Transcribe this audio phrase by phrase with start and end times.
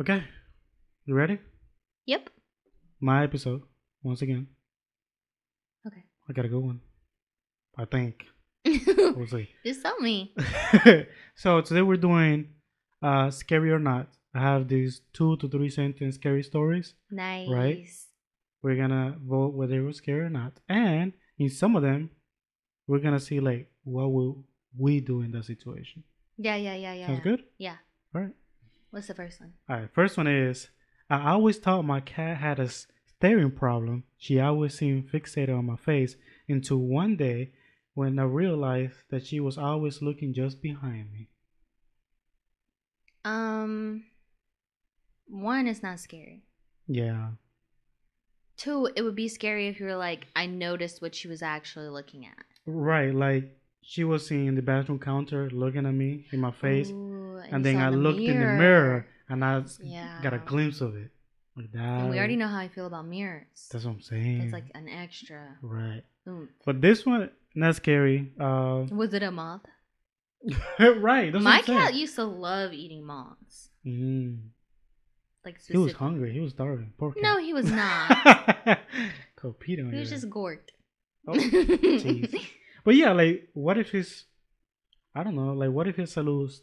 [0.00, 0.22] Okay.
[1.06, 1.40] You ready?
[2.06, 2.30] Yep.
[3.00, 3.62] My episode,
[4.00, 4.46] once again.
[5.84, 6.04] Okay.
[6.28, 6.80] I got a good one.
[7.76, 8.26] I think.
[9.16, 9.48] We'll see.
[9.66, 10.32] Just tell me.
[11.34, 12.50] so today we're doing
[13.02, 14.06] uh scary or not.
[14.32, 16.94] I have these two to three sentence scary stories.
[17.10, 17.48] Nice.
[17.48, 17.84] Right?
[18.62, 20.52] We're gonna vote whether it was scary or not.
[20.68, 22.10] And in some of them,
[22.86, 24.44] we're gonna see like what will
[24.78, 26.04] we do in that situation.
[26.36, 27.06] Yeah, yeah, yeah, yeah.
[27.08, 27.30] Sounds yeah.
[27.30, 27.42] good?
[27.58, 27.76] Yeah.
[28.14, 28.34] Alright.
[28.90, 29.54] What's the first one?
[29.70, 30.68] Alright, first one is
[31.10, 34.04] I always thought my cat had a staring problem.
[34.16, 36.16] She always seemed fixated on my face
[36.48, 37.52] until one day
[37.94, 41.28] when I realized that she was always looking just behind me.
[43.24, 44.04] Um,
[45.26, 46.44] one is not scary.
[46.86, 47.30] Yeah.
[48.56, 51.88] Two, it would be scary if you were like, I noticed what she was actually
[51.88, 52.44] looking at.
[52.66, 57.07] Right, like she was in the bathroom counter looking at me in my face, Ooh,
[57.50, 60.20] and then I looked in the mirror and I Yeah.
[60.22, 61.10] got a glimpse of it.
[61.56, 62.00] Like that.
[62.02, 63.68] And we already know how I feel about mirrors.
[63.72, 64.42] That's what I'm saying.
[64.42, 65.56] It's like an extra.
[65.62, 66.04] right.
[66.28, 66.50] oomph.
[66.64, 68.32] But this one, not scary.
[68.38, 69.62] Uh, Was it a moth?
[70.78, 71.32] right.
[71.32, 71.78] My what I'm saying.
[71.80, 73.70] cat used to love eating moths.
[73.84, 74.50] Mm.
[75.44, 76.32] Like He was hungry.
[76.32, 76.92] He was starving.
[76.96, 77.22] Poor cat.
[77.22, 78.78] No, he was not.
[79.44, 80.70] On he was just gorked.
[81.26, 82.40] Oh, jeez.
[82.84, 84.24] But yeah, like, what if his,
[85.14, 86.62] I don't know, like, what if his salud's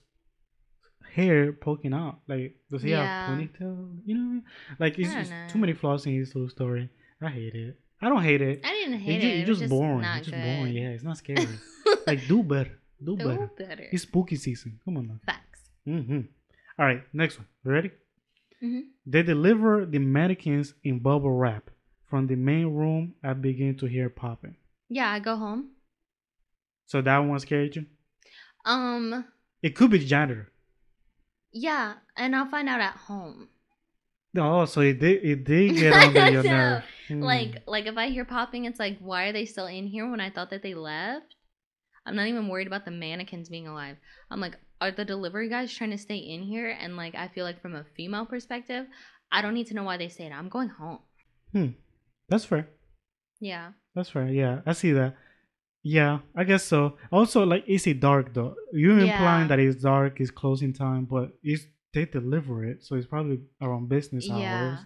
[1.15, 2.19] hair poking out?
[2.27, 3.03] Like, does he Yeah.
[3.05, 3.99] have ponytail?
[4.05, 4.43] You know, what I mean?
[4.79, 5.47] like, it's, it's know.
[5.51, 6.89] too many flaws in his little story.
[7.21, 7.79] I hate it.
[8.01, 8.61] I don't hate it.
[8.63, 9.31] I didn't It's hate ju- it.
[9.39, 10.03] it's It just, just boring.
[10.03, 10.43] It's just good.
[10.43, 10.73] boring.
[10.73, 11.47] Yeah, it's not scary.
[12.07, 12.75] like, do better.
[13.03, 13.49] Do Do better.
[13.57, 13.85] better.
[13.91, 14.79] It's spooky season.
[14.85, 15.19] Come on now.
[15.25, 15.61] Facts.
[15.85, 16.21] hmm
[16.77, 17.47] All right, next one.
[17.63, 17.91] Ready?
[18.61, 21.69] hmm They deliver the mannequins in bubble wrap.
[22.09, 24.55] From the main room, I begin to hear popping.
[24.89, 25.71] Yeah, I go home.
[26.85, 27.85] So that one scared you?
[28.65, 29.25] Um,
[29.63, 30.51] It could be the janitor.
[31.55, 33.47] Yeah, and I'll find out at home.
[34.37, 36.83] Oh, so it did, it did get under your nerve.
[37.07, 37.21] Hmm.
[37.21, 40.19] Like, like if I hear popping, it's like, why are they still in here when
[40.19, 41.35] I thought that they left?
[42.05, 43.95] I'm not even worried about the mannequins being alive.
[44.29, 46.75] I'm like, are the delivery guys trying to stay in here?
[46.77, 48.85] And like, I feel like from a female perspective,
[49.31, 50.33] I don't need to know why they stayed.
[50.33, 50.99] I'm going home.
[51.53, 51.67] Hmm.
[52.27, 52.67] That's fair.
[53.39, 53.71] Yeah.
[53.95, 54.27] That's fair.
[54.27, 55.15] Yeah, I see that.
[55.87, 56.97] Yeah, I guess so.
[57.11, 58.55] Also, like, is it dark though?
[58.73, 59.13] You're Yeah.
[59.13, 61.63] implying that it's dark, it's closing time, but it's
[61.93, 64.41] they deliver it, so it's probably around business hours.
[64.41, 64.77] Yeah.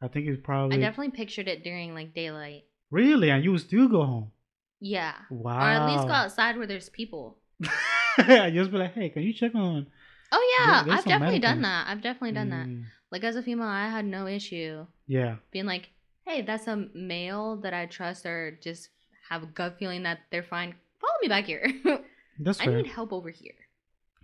[0.00, 0.76] I think it's probably.
[0.76, 2.62] I definitely pictured it during like daylight.
[2.90, 4.30] really, and you would still go home.
[4.78, 5.14] Yeah.
[5.30, 5.58] Wow.
[5.58, 7.38] Or at least go outside where there's people.
[8.18, 9.86] I just be like, hey, can you check on?
[10.30, 11.88] Oh yeah, there's I've definitely done that.
[11.88, 12.66] I've definitely done that.
[12.66, 15.90] Mm, Like as a female, I had no issue Yeah, being like,
[16.26, 18.90] "Hey, that's a male that I trust or just
[19.28, 20.74] have a gut feeling that they're fine.
[21.00, 21.66] Follow me back here.
[22.40, 22.76] that's I fair.
[22.82, 23.54] need help over here."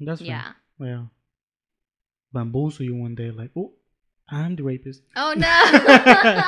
[0.01, 0.29] That's fair.
[0.29, 0.53] Yeah.
[0.79, 1.05] Yeah.
[2.33, 3.73] Bamboozle you one day, like, oh,
[4.31, 5.03] I'm the rapist.
[5.17, 6.43] Oh no.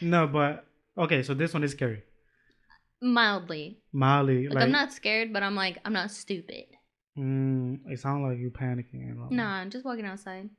[0.00, 0.64] No, but
[0.96, 2.02] okay, so this one is scary.
[3.00, 3.78] Mildly.
[3.92, 4.46] Mildly.
[4.48, 6.66] Like, like, I'm not scared, but I'm like I'm not stupid.
[7.18, 9.18] mm, it sounds like you're panicking.
[9.18, 9.30] lot.
[9.32, 10.50] Nah, I'm just walking outside.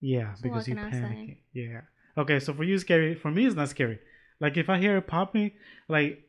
[0.00, 1.38] Yeah, Just because you panicking.
[1.52, 1.80] Yeah.
[2.16, 3.14] Okay, so for you, it's scary.
[3.14, 3.98] For me, it's not scary.
[4.40, 5.52] Like if I hear it popping,
[5.88, 6.22] like,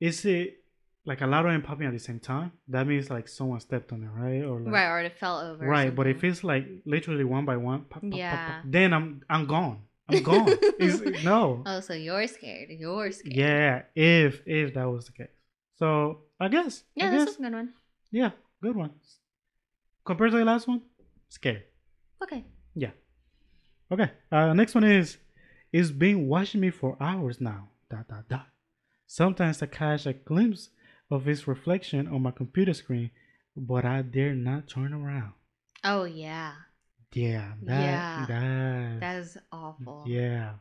[0.00, 0.58] is it
[1.06, 2.52] like a lot of them popping at the same time?
[2.68, 4.42] That means like someone stepped on it, right?
[4.42, 5.66] Or like, right, or it fell over.
[5.66, 8.46] Right, but if it's like literally one by one, pop, pop, Yeah.
[8.46, 9.82] pop, then I'm I'm gone.
[10.08, 10.48] I'm gone.
[10.78, 11.62] it's, no.
[11.64, 12.68] Oh, so you're scared.
[12.70, 13.36] You're scared.
[13.36, 15.28] Yeah, if if that was the case.
[15.76, 16.82] So I guess.
[16.94, 17.72] Yeah, I this guess, is a good one.
[18.10, 18.30] yeah,
[18.62, 18.90] good one.
[20.04, 20.82] Compared to the last one,
[21.28, 21.62] scary.
[22.22, 22.44] Okay.
[22.74, 22.90] Yeah.
[23.90, 24.10] Okay.
[24.30, 25.16] Uh, next one is,
[25.72, 27.68] it's been watching me for hours now.
[27.90, 28.46] Dot dot dot.
[29.06, 30.70] Sometimes I catch a glimpse
[31.10, 33.10] of its reflection on my computer screen,
[33.56, 35.32] but I dare not turn around.
[35.84, 36.52] Oh yeah.
[37.12, 37.52] Yeah.
[37.62, 38.26] That, Yeah.
[38.28, 39.00] That.
[39.00, 40.04] That is awful.
[40.06, 40.54] yeah.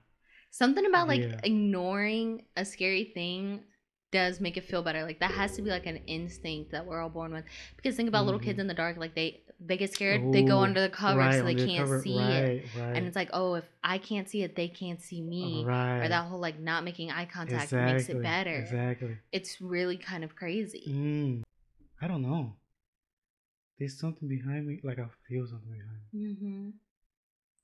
[0.51, 1.39] Something about like Yeah.
[1.43, 3.63] ignoring a scary thing
[4.13, 5.03] does make it feel better.
[5.03, 7.43] Like that has to be like an instinct that we're all born with.
[7.75, 8.61] Because think about little kids Mhm.
[8.61, 11.43] in the dark, like they they get scared, they go under the cover right, so
[11.45, 12.19] they can't cover, see it.
[12.19, 12.97] right, Right.
[12.97, 15.63] And it's like, oh, if I can't see it, they can't see me.
[15.65, 16.01] right.
[16.05, 18.55] Or that whole like not making eye contact exactly, makes it better.
[18.55, 19.17] Exactly.
[19.31, 20.85] It's really kind of crazy.
[20.89, 21.43] Mm,
[22.01, 22.55] I don't know.
[23.79, 26.19] There's something behind me, like I feel something behind me.
[26.35, 26.69] Mm-hmm.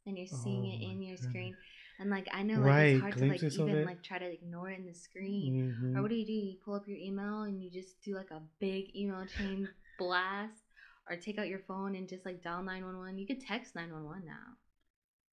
[0.07, 1.56] And you're seeing Oh it in your screen.
[2.00, 4.69] And like I know like Right, it's hard to like even like try to ignore
[4.72, 5.75] it in the screen.
[5.81, 5.98] Mhm.
[5.98, 6.31] Or what do you do?
[6.34, 9.68] You pull up your email and you just do like a big email chain
[10.00, 10.63] blast,
[11.10, 13.18] or take out your phone and just like dial nine one one.
[13.18, 14.56] You could text nine one one now.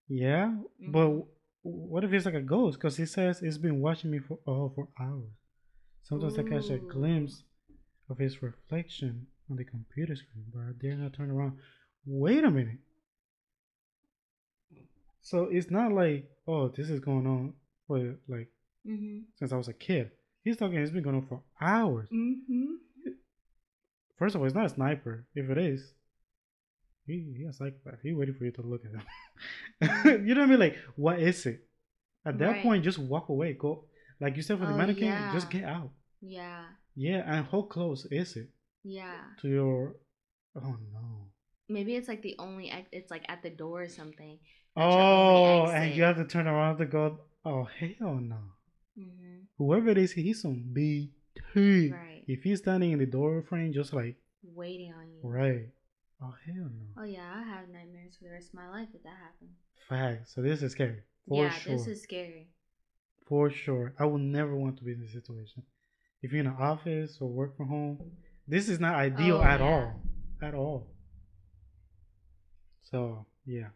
[0.09, 1.27] Yeah, but Mhm.
[1.27, 1.27] w-
[1.63, 2.79] what if it's like a ghost?
[2.79, 5.33] Because he says it's been watching me for oh for hours.
[6.03, 7.45] Sometimes I catch a glimpse
[8.09, 11.59] of his reflection on the computer screen, but I dare not turn around.
[12.05, 12.79] Wait a minute.
[15.29, 17.55] So it's not like, oh, this is going on
[17.87, 18.49] for like
[18.87, 19.19] Mm-hmm.
[19.39, 20.13] since I was a kid.
[20.45, 20.79] He's talking.
[20.79, 22.09] It's been going on for hours.
[22.15, 22.75] Mm-hmm.
[24.17, 25.27] First of all, it's not a sniper.
[25.35, 25.83] If it is,
[27.07, 27.99] he he a psychopath.
[28.05, 30.23] He waiting for you to look at him.
[30.29, 30.61] you know what I mean?
[30.61, 31.67] Like, what is it?
[32.25, 32.63] At that Right.
[32.63, 33.55] point, just walk away.
[33.55, 33.87] Go,
[34.21, 35.07] like you said for the Oh, mannequin.
[35.09, 35.33] yeah.
[35.33, 35.91] Just get out.
[36.21, 36.65] Yeah.
[36.95, 38.49] Yeah, and how close is it
[38.85, 39.19] Yeah.
[39.41, 39.97] to your?
[40.55, 41.26] Oh no.
[41.69, 44.39] Maybe it's like the only ex- it's like at the door or something.
[44.77, 47.19] That's your only Oh, and you have to turn around to go.
[47.45, 48.37] Oh hell no!
[48.99, 49.41] Mm-hmm.
[49.59, 51.91] Whoever it is, he's some BT.
[51.93, 52.23] Right.
[52.27, 55.21] If he's standing in the door frame, just like Waiting on you.
[55.23, 55.69] right.
[56.23, 57.03] Oh hell no!
[57.03, 59.57] Oh yeah, I have nightmares for the rest of my life if that happens.
[59.89, 60.29] Fact.
[60.31, 61.03] So this is scary.
[61.29, 61.77] For yeah, sure.
[61.77, 62.49] this is scary.
[63.27, 63.93] For sure.
[63.99, 65.65] I would never want to be in this situation.
[66.23, 67.99] If you're in an office or work from home,
[68.49, 69.67] this is not ideal Oh, at yeah.
[69.67, 70.01] all.
[70.43, 70.87] At all.
[72.91, 73.69] So, yeah.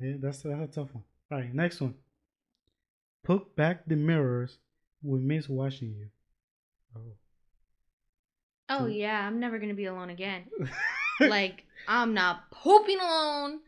[0.00, 1.04] yeah that's, that's a tough one.
[1.30, 1.94] All right, next one.
[3.24, 4.58] Put back the mirrors.
[5.02, 6.06] We miss watching you.
[6.96, 7.00] Oh.
[8.68, 8.96] Oh Mm.
[8.98, 10.44] yeah, I'm never gonna be alone again.
[11.20, 13.60] like I'm not pooping alone.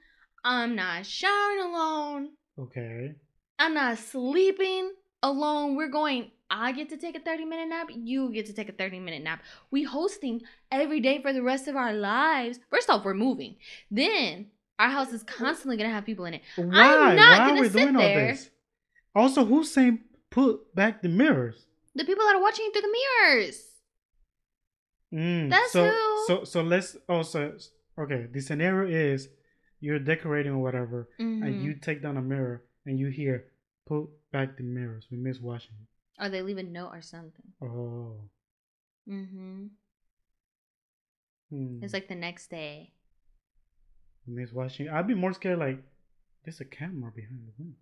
[0.44, 2.28] I'm not showering alone.
[2.58, 3.14] okay.
[3.58, 4.92] I'm not sleeping
[5.22, 5.74] alone.
[5.76, 6.30] We're going.
[6.50, 7.88] I get to take a 30 minute nap.
[7.92, 9.42] You get to take a 30 minute nap.
[9.70, 10.42] We hosting
[10.72, 12.58] every day for the rest of our lives.
[12.70, 13.56] First off, we're moving.
[13.90, 14.46] Then
[14.78, 16.42] our house is constantly gonna have people in it.
[16.56, 17.14] Why?
[17.14, 18.28] not Why are gonna we sit doing all there.
[18.28, 18.50] this?
[19.14, 20.00] Also, who's saying
[20.30, 21.66] put back the mirrors?
[21.94, 22.98] The people that are watching you through the
[23.32, 23.64] mirrors.
[25.12, 27.56] Mm, That's so, who- So so let's also
[27.98, 28.26] okay.
[28.30, 29.28] The scenario is
[29.80, 31.62] you're decorating or whatever, and Mhm.
[31.62, 33.46] you take down a mirror and you hear
[33.86, 35.06] put back the mirrors.
[35.10, 35.74] We miss watching.
[36.18, 37.52] You." Or they leave a note or something.
[37.62, 38.14] Oh.
[39.08, 39.66] Mm-hmm.
[41.50, 41.82] Hmm.
[41.82, 42.92] It's like the next day.
[44.26, 44.88] we miss watching.
[44.88, 45.82] I'd be more scared like
[46.44, 47.78] there's a camera behind the window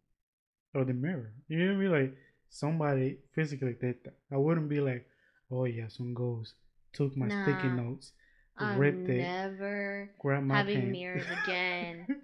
[0.74, 1.32] or the mirror.
[1.48, 1.92] You know what I mean?
[1.92, 2.16] Like
[2.48, 4.14] somebody physically did that.
[4.32, 5.06] I wouldn't be like,
[5.50, 6.54] oh yeah, some ghost
[6.92, 7.82] took my sticky Nah.
[7.82, 8.12] notes,
[8.56, 12.06] I'm ripped it, never grabbed my having mirrors again.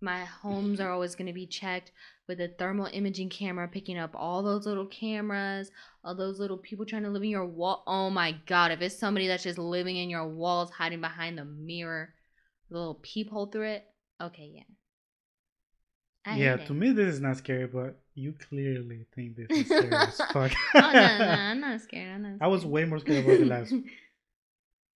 [0.00, 1.90] My homes are always going to be checked
[2.28, 5.70] with a thermal imaging camera, picking up all those little cameras,
[6.04, 7.82] all those little people trying to live in your wall.
[7.86, 8.72] Oh my god!
[8.72, 12.14] If it's somebody that's just living in your walls, hiding behind the mirror,
[12.70, 13.84] the little peephole through it.
[14.20, 14.62] Okay, yeah.
[16.24, 19.92] I yeah, to me this is not scary, but you clearly think this is scary
[19.92, 20.52] as fuck.
[20.74, 22.14] oh no, no, I'm not scared.
[22.16, 22.32] I'm not.
[22.40, 23.84] I was way more scared about the last one.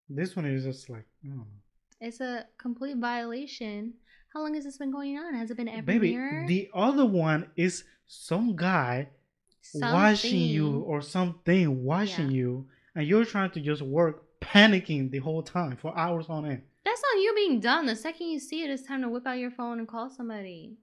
[0.08, 1.46] This one is just like, I don't know.
[2.00, 3.94] It's a complete violation.
[4.36, 5.32] How long has this been going on?
[5.32, 6.44] Has it been every Baby, year?
[6.46, 9.08] the other one is some guy
[9.74, 12.36] watching you or something watching Yeah.
[12.36, 16.60] you, and you're trying to just work, panicking the whole time for hours on end.
[16.84, 17.86] That's not you being dumb.
[17.86, 20.76] The second you see it, it's time to whip out your phone and call somebody.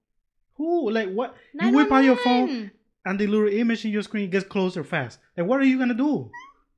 [0.54, 1.36] Who, like, what?
[1.54, 2.72] You whip out your phone,
[3.04, 5.20] and the little image in your screen gets closer fast.
[5.36, 6.28] Like, what are you gonna do?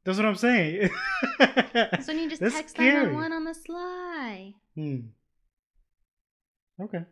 [0.05, 0.91] That's what I'm saying.
[2.03, 3.07] so you just That's text scary.
[3.07, 4.53] 911 on the sly.
[4.75, 4.99] Hmm.
[6.81, 7.05] Okay.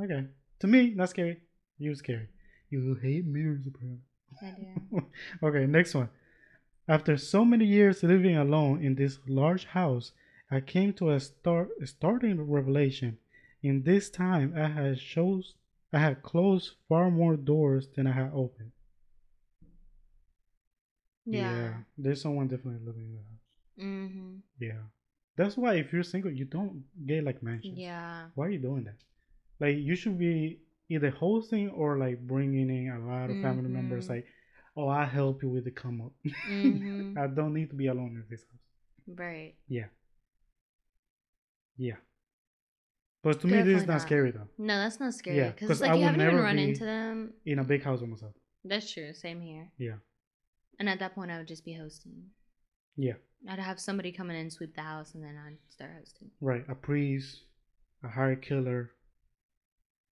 [0.00, 0.24] Okay.
[0.60, 1.40] To me, not scary.
[1.78, 2.28] You scary.
[2.70, 4.04] You hate mirrors, apparently.
[4.42, 5.02] I do.
[5.42, 6.08] okay, next one.
[6.88, 10.12] After so many years living alone in this large house,
[10.50, 13.18] I came to a start a starting revelation.
[13.62, 15.54] In this time, I had shows
[15.92, 18.72] I had closed far more doors than I had opened.
[21.26, 21.74] Yeah.
[21.98, 23.88] there's someone definitely living in the house.
[23.88, 24.36] Mm-hmm.
[24.58, 24.82] Yeah,
[25.38, 27.78] that's why if you're single, you don't get like mansions.
[27.78, 28.26] Yeah.
[28.34, 28.96] Why are you doing that?
[29.60, 30.58] Like you should be
[30.90, 34.08] either hosting or like bringing in a lot of family members.
[34.08, 34.26] Like,
[34.76, 36.12] oh, I help you with the come up.
[36.50, 37.16] Mhm.
[37.22, 39.16] I don't need to be alone in this house.
[39.16, 39.54] Right.
[39.68, 39.86] Yeah.
[41.76, 41.96] Yeah.
[43.22, 44.02] But to me, this is not not.
[44.02, 44.48] scary though.
[44.58, 45.36] No, that's not scary.
[45.38, 47.32] Yeah, because like I you haven't even run into them.
[47.46, 48.32] In a big house myself.
[48.64, 49.12] That's true.
[49.12, 49.70] Same here.
[49.78, 49.96] Yeah.
[50.78, 52.30] And at that point, I would just be hosting.
[52.98, 53.14] Yeah.
[53.48, 56.30] I'd have somebody come in and sweep the house, and then I'd start hosting.
[56.40, 56.64] Right.
[56.68, 57.42] A priest,
[58.04, 58.90] a hired killer,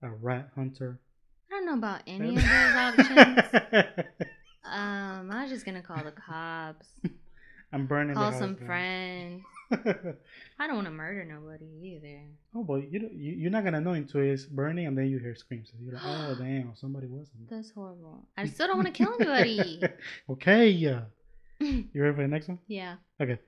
[0.01, 0.99] a rat hunter.
[1.51, 4.05] I don't know about any of those options.
[4.65, 6.87] Um, I was just gonna call the cops,
[7.73, 8.65] I'm burning call the house some down.
[8.65, 9.43] friends.
[10.59, 11.65] I don't want to murder nobody
[11.95, 12.21] either.
[12.55, 15.19] oh, but you, don't- you you're not gonna know until it's burning and then you
[15.19, 15.71] hear screams.
[15.79, 17.27] You're like, oh damn, somebody was.
[17.49, 18.27] That's horrible.
[18.37, 19.81] I still don't want to kill anybody.
[20.31, 21.01] okay, yeah.
[21.93, 22.59] You ready for the next one?
[22.67, 22.95] yeah.
[23.21, 23.39] Okay.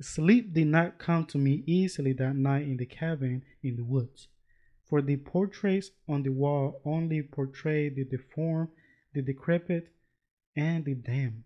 [0.00, 4.28] Sleep did not come to me easily that night in the cabin in the woods,
[4.88, 8.68] for the portraits on the wall only portrayed the deformed,
[9.12, 9.88] the decrepit,
[10.56, 11.42] and the damned.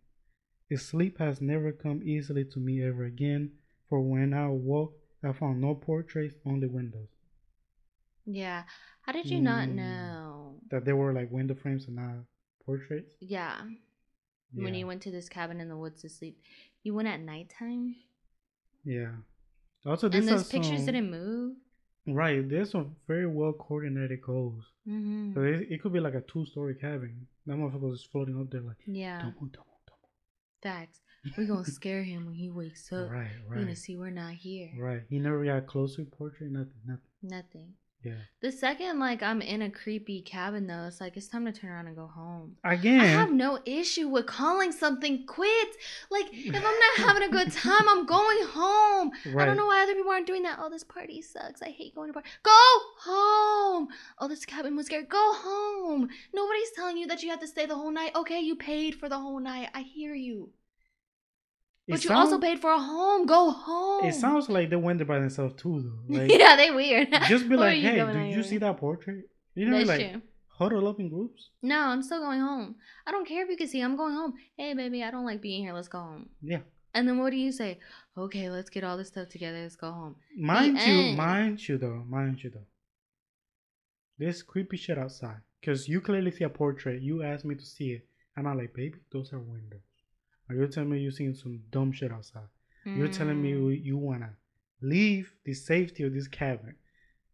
[0.76, 3.52] Sleep has never come easily to me ever again,
[3.88, 7.08] for when I awoke, I found no portraits, only windows.
[8.26, 8.62] Yeah.
[9.02, 9.74] How did you not Mm.
[9.74, 12.24] know that they were like window frames and not
[12.64, 13.10] portraits.
[13.20, 13.60] Yeah.
[14.54, 14.80] When Yeah.
[14.80, 16.38] you went to this cabin in the woods to sleep,
[16.82, 17.94] you went at nighttime,
[18.84, 19.12] Yeah.
[19.86, 21.56] Also, and this those pictures some- didn't move.
[22.06, 24.64] Right, there's some very well coordinated goals.
[24.88, 25.34] Mm-hmm.
[25.34, 27.26] So it, it could be like a two story cabin.
[27.46, 31.00] That motherfucker was floating up there like, Yeah, don't move, don't move, don't facts.
[31.38, 33.08] We're gonna scare him when he wakes up.
[33.10, 34.70] Right, We're gonna see we're not here.
[34.78, 35.02] right.
[35.08, 36.50] He never got close to portrait.
[36.50, 37.02] Nothing, nothing.
[37.22, 37.74] Nothing.
[38.02, 38.14] Yeah.
[38.40, 41.70] The second, like, I'm in a creepy cabin, though, it's like it's time to turn
[41.70, 42.56] around and go home.
[42.64, 45.76] Again, I have no issue with calling something quits.
[46.10, 49.12] Like, if I'm not having a good time, I'm going home.
[49.26, 49.42] right.
[49.42, 50.58] I don't know why other people aren't doing that.
[50.60, 51.62] Oh, this party sucks.
[51.62, 52.28] I hate going to party.
[52.42, 52.50] Go
[53.04, 53.88] home.
[54.18, 55.04] Oh, this cabin was scary.
[55.04, 56.08] Go home.
[56.34, 58.12] Nobody's telling you that you have to stay the whole night.
[58.16, 59.68] Okay, you paid for the whole night.
[59.74, 60.50] I hear you.
[61.88, 63.26] It But you also paid for a home.
[63.26, 64.04] Go home.
[64.04, 66.02] It sounds like they went there by themselves too, though.
[66.18, 67.08] Like, yeah, they weird.
[67.26, 69.24] just be like, hey, do you see that portrait?
[69.54, 70.22] You know, That's like true.
[70.46, 71.50] huddle up in groups.
[71.60, 72.76] No, I'm still going home.
[73.06, 73.80] I don't care if you can see.
[73.80, 74.34] I'm going home.
[74.56, 75.74] Hey, baby, I don't like being here.
[75.74, 76.28] Let's go home.
[76.40, 76.60] Yeah.
[76.94, 77.78] And then what do you say?
[78.16, 79.60] Okay, let's get all this stuff together.
[79.62, 80.16] Let's go home.
[80.36, 81.16] Mind you, end.
[81.16, 82.66] mind you though, mind you though.
[84.18, 85.40] This creepy shit outside.
[85.64, 87.02] Cause you clearly see a portrait.
[87.02, 88.06] You asked me to see it.
[88.36, 89.80] And I'm like, baby, those are windows.
[90.48, 92.48] Are you telling me you seen some dumb shit outside?
[92.84, 93.58] You're telling me Mm.
[93.58, 94.36] you, you wanna
[94.80, 96.74] leave the safety of this cabin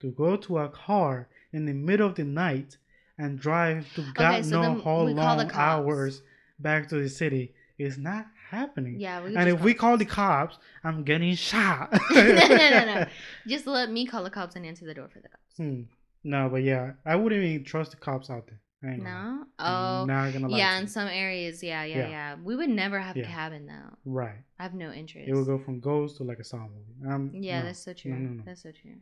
[0.00, 2.77] to go to a car in the middle of the night
[3.17, 6.23] and drive to God so know then how we call the long hours
[6.59, 7.55] back to the city.
[7.79, 9.00] It's not happening.
[9.00, 11.93] Yeah, we and if we call the cops, I'm getting shot.
[12.11, 13.07] no, no, no.
[13.47, 15.57] Just let me call the cops and answer the door for the cops.
[15.57, 15.83] Hmm.
[16.25, 18.61] No, but yeah, I wouldn't even trust the cops out there.
[18.83, 19.11] I ain't gonna.
[19.39, 19.45] No?
[19.59, 20.05] I'm Oh.
[20.07, 20.59] not gonna lie.
[20.59, 22.09] Yeah, in some areas, yeah, yeah, Yeah.
[22.09, 22.37] yeah.
[22.43, 23.27] We would never have a Yeah.
[23.27, 23.97] cabin though.
[24.05, 24.39] right.
[24.59, 25.29] I have no interest.
[25.29, 27.13] It would go from ghost to like a Saw movie.
[27.13, 28.13] Um, yeah, no, that's so true.
[28.13, 28.43] no, no, no.
[28.47, 28.97] That's so true.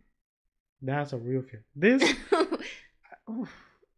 [0.83, 1.65] that's a real fear.
[1.75, 2.03] This,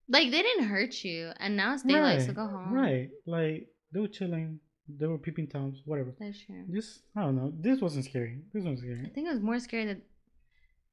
[0.08, 2.72] like they didn't hurt you, and now it's daylight, so go home.
[2.72, 3.10] right?
[3.26, 6.14] Like they were chilling, they were peeping toms, whatever.
[6.18, 6.64] That's true.
[6.72, 7.52] Just I don't know.
[7.58, 8.40] This wasn't scary.
[8.52, 9.02] This wasn't scary.
[9.04, 10.00] I think it was more scary that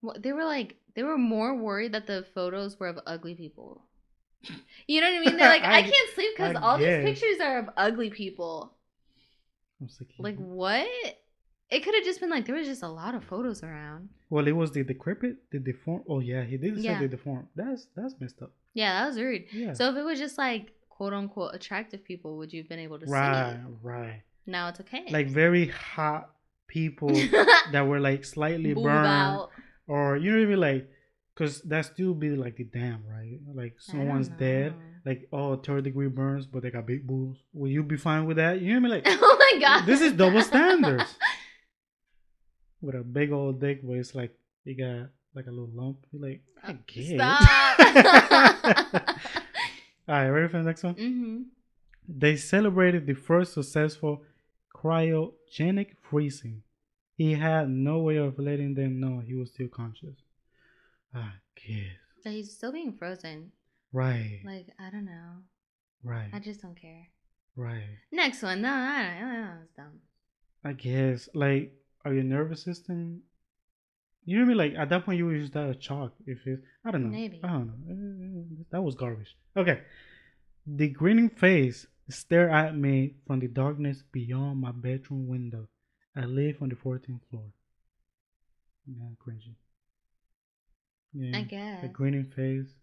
[0.01, 3.83] well, they were like they were more worried that the photos were of ugly people.
[4.87, 5.37] You know what I mean?
[5.37, 7.03] They're like, I, I- can't sleep because all guess.
[7.03, 8.73] these pictures are of ugly people.
[9.81, 10.87] I'm sick Like what?
[11.71, 14.09] It could have just been like there was just a lot of photos around.
[14.29, 16.03] well, it was the decrepit, the deform.
[16.07, 16.99] Oh yeah, he did Yeah.
[16.99, 17.47] say the deform.
[17.55, 18.51] That's that's messed up.
[18.73, 19.45] Yeah, that was rude.
[19.51, 19.73] Yeah.
[19.73, 22.99] So if it was just like quote unquote attractive people, would you have been able
[22.99, 23.59] to right, see?
[23.81, 24.21] Right, right.
[24.45, 25.05] Now it's okay.
[25.09, 26.29] Like very hot
[26.67, 27.09] people
[27.71, 29.07] that were like slightly Boob burned.
[29.07, 29.49] out.
[29.87, 30.89] or you know what I mean, like,
[31.35, 33.39] cause that still be like the damn, right?
[33.53, 34.73] Like someone's dead,
[35.05, 37.39] like oh third degree burns, but they got big boobs.
[37.53, 38.61] Will you be fine with that?
[38.61, 38.95] You what I?
[38.95, 39.85] Like oh my god.
[39.85, 41.15] this is double standards.
[42.81, 46.05] With a big old dick, but it's like you got like a little lump.
[46.11, 47.15] You're like, I get.
[47.15, 47.79] Stop.
[50.07, 50.93] All right, ready for the next one?
[50.93, 51.41] hmm
[52.07, 54.21] They celebrated the first successful
[54.75, 56.61] cryogenic freezing.
[57.17, 60.17] He had no way of letting them know he was still conscious.
[61.15, 61.97] Ah, I guess.
[62.23, 63.51] So he's still being frozen.
[63.93, 64.41] Right.
[64.45, 65.43] Like I don't know.
[66.03, 66.29] right.
[66.33, 67.07] I just don't care.
[67.55, 67.97] right.
[68.11, 68.61] Next one.
[68.61, 69.33] No, I don't.
[69.41, 69.51] know.
[69.63, 69.99] It's dumb.
[70.63, 71.29] I guess.
[71.33, 71.71] Like,
[72.03, 73.21] are your nervous system?
[74.25, 74.57] You know what I mean?
[74.73, 76.13] Like at that point, you would use that chalk.
[76.25, 77.09] If it, I don't know.
[77.09, 77.39] Maybe.
[77.43, 77.93] I don't know.
[77.93, 79.35] Uh, That was garbage.
[79.55, 79.81] Okay.
[80.67, 85.67] The grinning face stared at me from the darkness beyond my bedroom window.
[86.15, 87.43] I live on the 14th floor.
[88.87, 89.55] Yeah, cringy.
[91.17, 91.37] Yeah.
[91.37, 91.81] I guess.
[91.81, 92.73] The grinning face.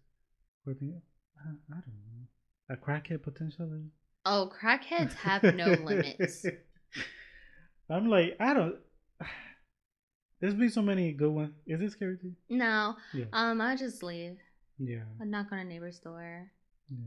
[0.67, 1.01] 14th.
[1.37, 2.27] I, I don't know.
[2.69, 3.83] A crackhead potentially.
[4.25, 6.45] Oh, crackheads have no limits.
[7.89, 8.75] I'm like, I don't.
[10.41, 11.53] There's been so many good ones.
[11.67, 12.35] Is it scary to you?
[12.57, 12.95] No.
[13.13, 13.25] Yeah.
[13.31, 14.37] Um, I just leave.
[14.77, 15.03] Yeah.
[15.21, 16.51] I'd knock on a neighbor's door.
[16.89, 16.97] yeah.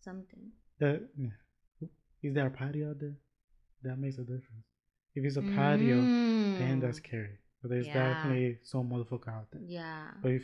[0.00, 0.50] Something.
[0.78, 1.88] That, yeah.
[2.22, 3.14] Is there a patio out there?
[3.82, 4.66] That makes a difference.
[5.14, 7.06] If it's a patio, then that's Mm.
[7.06, 7.38] scary.
[7.62, 7.94] But there's Yeah.
[8.14, 9.62] definitely some motherfucker out there.
[9.66, 10.10] Yeah.
[10.22, 10.42] But if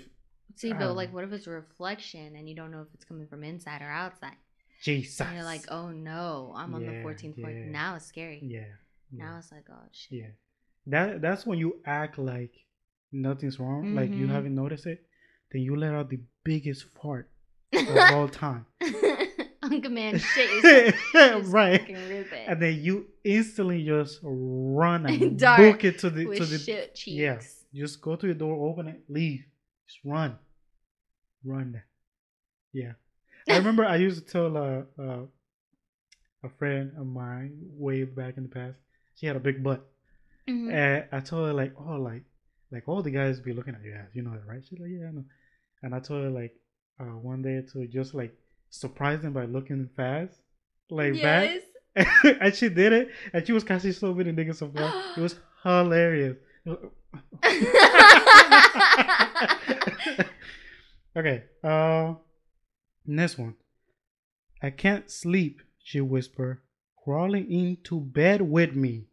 [0.57, 3.05] See, but don't like, what if it's a reflection and you don't know if it's
[3.05, 4.37] coming from inside or outside?
[4.83, 7.51] Jesus, And you're like, oh no, I'm on the 14th floor.
[7.51, 7.71] yeah.
[7.71, 8.41] Now it's scary.
[8.43, 8.65] yeah,
[9.13, 10.19] Now yeah, it's like, oh shit.
[10.19, 10.27] yeah.
[10.89, 12.53] That that's when you act like
[13.13, 14.31] nothing's wrong, like you Mhm.
[14.31, 15.05] haven't noticed it.
[15.53, 17.31] Then you let out the biggest fart
[17.73, 18.67] of all time.
[19.63, 20.95] on command, shit.
[21.47, 21.79] Right.
[21.81, 22.49] fucking rip it.
[22.49, 27.17] and then you instantly just run and book it to the to the shit cheeks.
[27.17, 27.39] yeah.
[27.73, 29.45] Just go to your door, open it, leave,
[29.87, 30.39] just run,
[31.45, 31.83] run.
[32.73, 32.93] Yeah,
[33.49, 35.23] I remember I used to tell uh, uh,
[36.45, 38.79] a friend of mine way back in the past.
[39.17, 39.87] She had a big butt,
[40.49, 40.73] Mhm.
[40.73, 42.25] and I told her like, oh, like,
[42.71, 44.65] like all the guys be looking at your ass, you know that, right?
[44.65, 45.25] She's like, yeah, I know.
[45.83, 46.55] And I told her like,
[46.99, 48.35] uh, one day to just like
[48.71, 50.41] surprise them by looking fast,
[50.91, 51.63] like yes.
[51.95, 52.07] back,
[52.41, 54.97] and she did it, and she was catching so many niggas so fast.
[55.19, 56.37] It was hilarious.
[61.17, 62.15] okay, uh,
[63.07, 63.55] next one.
[64.63, 66.61] I can't sleep, she whispered,
[67.03, 69.07] crawling into bed with me.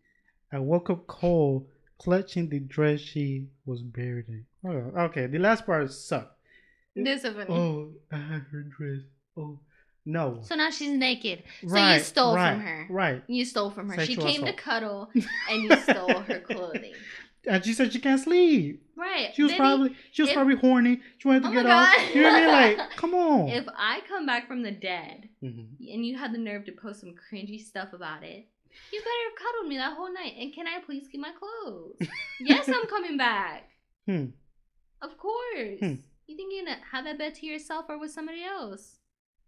[0.51, 4.45] I woke up cold, clutching the dress she was buried in.
[4.65, 6.35] Oh, okay, the last part sucked.
[6.95, 7.49] this is funny.
[7.49, 9.01] Oh, I had her dress.
[9.37, 9.59] Oh,
[10.05, 10.39] no.
[10.43, 11.43] So now she's naked.
[11.63, 12.87] Right, So you stole right, from her.
[12.89, 13.23] Right.
[13.27, 13.95] You stole from her.
[13.95, 14.57] Sexual she came assault.
[14.57, 15.09] to cuddle
[15.49, 16.93] and you stole her clothing.
[17.47, 18.83] And she said she can't sleep.
[18.95, 19.33] Right.
[19.33, 20.99] She was probably she was if- probably horny.
[21.19, 22.15] She wanted to Oh get off.
[22.15, 22.77] You know what I mean?
[22.77, 23.47] Like, come on.
[23.49, 25.67] If I come back from the dead Mhm.
[25.79, 28.47] and you had the nerve to post some cringy stuff about it,
[28.91, 30.33] you better have cuddled me that whole night.
[30.37, 31.95] And can I please keep my clothes?
[32.41, 33.69] yes, I'm coming back.
[34.05, 34.25] Hmm.
[35.01, 35.79] Of course.
[35.79, 35.95] Hmm.
[36.27, 38.97] You think you're gonna have that bed to yourself or with somebody else?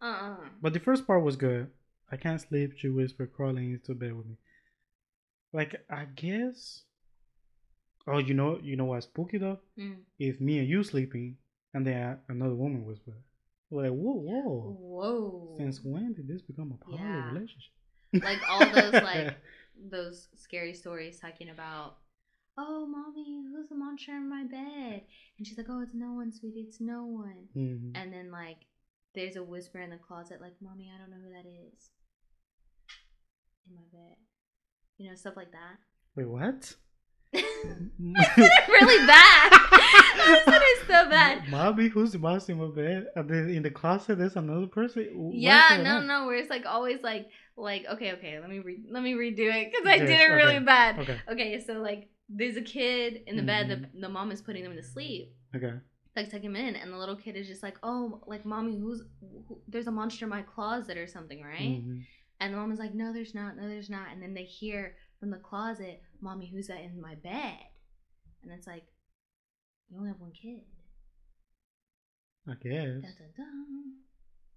[0.02, 1.70] Uh uh But the first part was good.
[2.10, 2.72] I can't sleep.
[2.78, 4.38] She whispered, crawling into bed with me.
[5.54, 6.84] Like, I guess.
[8.08, 9.60] Oh, you know, you know what's spooky though?
[9.77, 9.98] Mm.
[10.20, 11.38] If me and you sleeping,
[11.74, 13.22] and then another woman whispered,
[13.70, 14.77] like, whoa, whoa.
[14.79, 15.55] Whoa.
[15.58, 17.25] Since when did this become a poly Yeah.
[17.31, 17.72] relationship?
[18.24, 19.38] Like all those like
[19.91, 21.98] those scary stories talking about,
[22.58, 25.03] oh mommy, who's the monster in my bed?
[25.38, 27.48] And she's like, oh, it's no one, sweetie, it's no one.
[27.55, 27.91] Mhm.
[27.96, 28.58] And then like
[29.15, 31.89] there's a whisper in the closet, like, mommy, I don't know who that is.
[33.70, 34.17] In my bed,
[34.98, 35.77] you know, stuff like that.
[36.15, 36.75] Wait, what?
[37.34, 39.52] Really bad.
[39.54, 41.48] I said it's so bad.
[41.50, 43.08] Mommy, who's in my bed?
[43.16, 45.08] Then in the closet, there's another person.
[45.14, 48.84] Where's Yeah, no, no, where it's like always like, like, okay, okay, let me re-
[48.90, 50.66] let me redo it because I Yes, did it really okay.
[50.66, 51.00] bad.
[51.00, 53.92] Okay, Okay, so like there's a kid in the bed, Mhm.
[53.94, 55.74] the, the mom is putting them to sleep, okay.
[56.16, 59.04] like tuck him in, and the little kid is just like, oh, like mommy, who's
[59.48, 61.84] who, there's a monster in my closet or something, right?
[61.84, 62.04] Mhm.
[62.40, 64.96] And the mom is like, no, there's not, no, there's not, and then they hear
[65.22, 67.60] from the closet, mommy, who's that in my bed?
[68.44, 68.84] And it's like,
[69.90, 70.62] you only have one kid.
[72.50, 73.03] I guess.
[73.03, 73.94] Dun, dun, dun.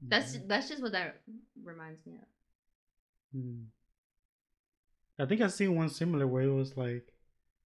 [0.07, 0.49] That's Mhm.
[0.49, 1.23] that's just what that
[1.63, 2.29] reminds me of.
[3.33, 3.65] Hmm.
[5.19, 7.07] I think I seen one similar where it was like,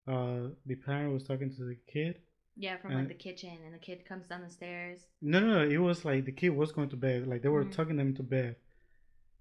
[0.08, 2.20] uh, the parent was talking to the kid.
[2.56, 5.06] Yeah, from And- like the kitchen, and the kid comes down the stairs.
[5.20, 5.68] No, no, no.
[5.70, 7.28] It was like the kid was going to bed.
[7.28, 7.72] Like they were Mhm.
[7.72, 8.56] tucking them to bed,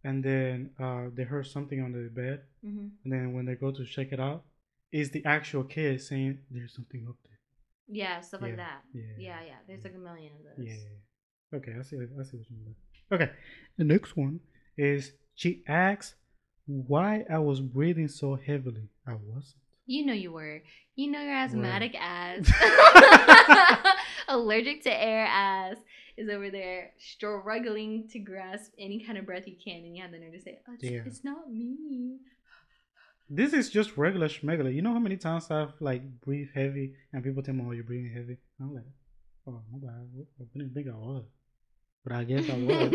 [0.07, 2.37] and then uh, they heard something on the bed.
[2.63, 4.41] hmm And then when they go to check it out,
[4.99, 7.39] is the actual kid saying, "There's something up there."
[8.01, 8.81] Yeah, stuff like that.
[8.93, 9.59] yeah, Yeah, yeah.
[9.67, 10.65] There's like a million of those.
[10.65, 10.73] Yeah.
[10.73, 10.93] yeah,
[11.51, 11.57] yeah.
[11.57, 11.97] Okay, I see.
[11.97, 12.75] I see what you mean.
[13.15, 13.29] Okay,
[13.77, 14.35] the next one
[14.77, 15.01] is
[15.41, 16.15] she asks
[16.65, 18.87] why I was breathing so heavily.
[19.07, 19.61] I wasn't.
[19.85, 20.61] You know you were.
[20.99, 22.43] You know your asthmatic ass,
[24.27, 25.77] allergic to air ass
[26.17, 30.11] is over there struggling to grasp any kind of breath you can, and you have
[30.11, 31.01] the nerve to say, oh, it's, Yeah.
[31.05, 32.17] it's not me.
[33.29, 34.73] This is just regular schmegular.
[34.73, 37.83] You know how many times I've like breathed heavy and people tell me, "Oh, you're
[37.83, 38.85] breathing heavy." I'm like,
[39.45, 40.07] "Oh, my god,
[40.39, 41.25] I didn't think I was,
[42.05, 42.91] but I guess I was."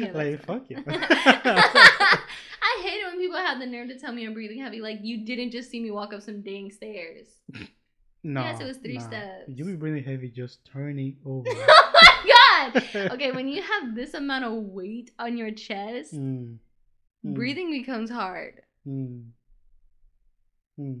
[0.00, 0.78] Yeah, like, fuck you.
[0.88, 4.80] I hate it when people have the nerve to tell me I'm breathing heavy.
[4.80, 7.28] Like you didn't just see me walk up some dang stairs.
[8.24, 9.06] no, Yes, it was three nah.
[9.06, 9.44] steps.
[9.46, 11.44] You be breathing heavy, just turning over.
[11.48, 12.35] oh my
[12.70, 13.10] god!
[13.12, 16.58] Okay, when you have this amount of weight on your chest, Mm,
[17.24, 18.62] mm, breathing becomes hard.
[18.86, 19.24] mm,
[20.78, 21.00] mm.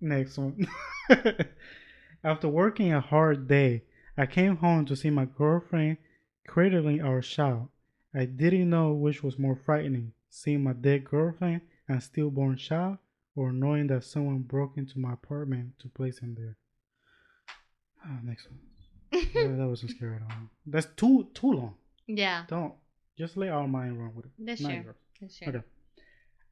[0.00, 0.66] Next one.
[2.24, 3.82] After working a hard day,
[4.16, 5.98] I came home to see my girlfriend
[6.46, 7.68] cradling our child.
[8.14, 12.98] I didn't know which was more frightening seeing my dead girlfriend and stillborn child,
[13.34, 16.56] or knowing that someone broke into my apartment to place him there.
[18.04, 18.60] Ah, next one.
[19.12, 20.48] Yeah, that wasn't scary at all.
[20.66, 21.74] That's too too long.
[22.06, 22.74] yeah, Don't
[23.18, 24.32] just let our mind run with it.
[24.38, 24.94] that's Not true.
[25.20, 25.48] That's true.
[25.48, 25.62] Okay.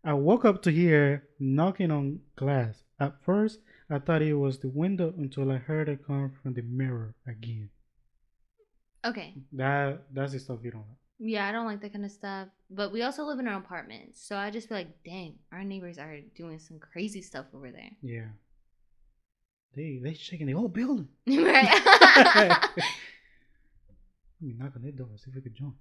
[0.05, 2.83] I woke up to hear knocking on glass.
[3.01, 3.59] At first,
[3.91, 7.71] I thought it was the window until I heard it come from the mirror again.
[9.05, 9.35] Okay.
[9.53, 10.99] That that's the stuff you don't like.
[11.21, 12.49] Yeah, I don't like that kind of stuff.
[12.71, 15.99] But we also live in our apartments, so I just feel like, dang, our neighbors
[15.99, 17.91] are doing some crazy stuff over there.
[18.03, 18.27] Yeah.
[19.75, 21.09] They they shaking the whole building.
[21.27, 21.69] right?
[22.77, 22.77] Let
[24.41, 25.75] me knock on their door see if we could join.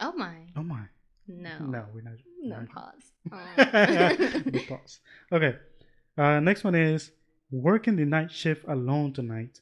[0.00, 0.36] oh my.
[0.56, 0.84] Oh my.
[1.26, 1.58] No.
[1.58, 2.14] No, we're not.
[2.42, 4.44] No not pause.
[4.52, 5.00] We pause.
[5.32, 5.56] Okay.
[6.16, 7.12] Uh, next one is
[7.50, 9.60] working the night shift alone tonight.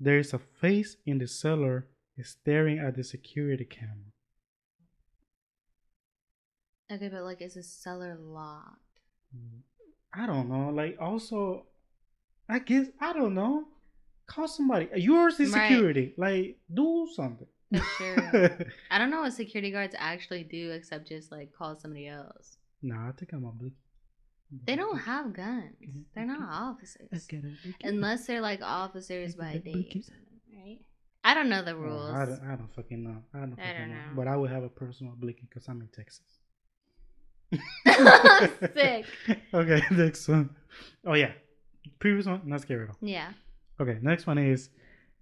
[0.00, 1.86] There is a face in the cellar
[2.22, 4.12] staring at the security camera.
[6.92, 8.80] okay, but like, is the cellar locked?
[10.12, 10.70] I don't know.
[10.70, 11.66] Like, also,
[12.48, 13.64] I guess I don't know.
[14.26, 14.88] Call somebody.
[14.96, 15.68] Yours is Right.
[15.70, 16.14] security.
[16.16, 17.46] Like, do something.
[17.98, 18.16] True.
[18.90, 22.56] I don't know what security guards actually do except just like call somebody else.
[22.82, 23.76] nah, I think I'm a blicky.
[24.66, 25.74] They don't have guns.
[26.14, 27.08] They're not officers.
[27.10, 27.54] Let's get it.
[27.62, 27.76] blicky.
[27.82, 30.78] Unless they're like officers by day or something, right?
[31.24, 32.10] I don't know the Oh, rules.
[32.14, 33.22] I, don't, I don't fucking know.
[33.34, 33.94] I don't, I don't know.
[33.96, 34.02] know.
[34.14, 36.38] But I would have a personal blicky because I'm in Texas.
[38.74, 39.06] Sick.
[39.54, 40.50] okay, next one.
[41.04, 41.32] Oh yeah,
[41.98, 42.96] previous one not scary at all.
[43.00, 43.32] Yeah.
[43.80, 44.70] Okay, next one is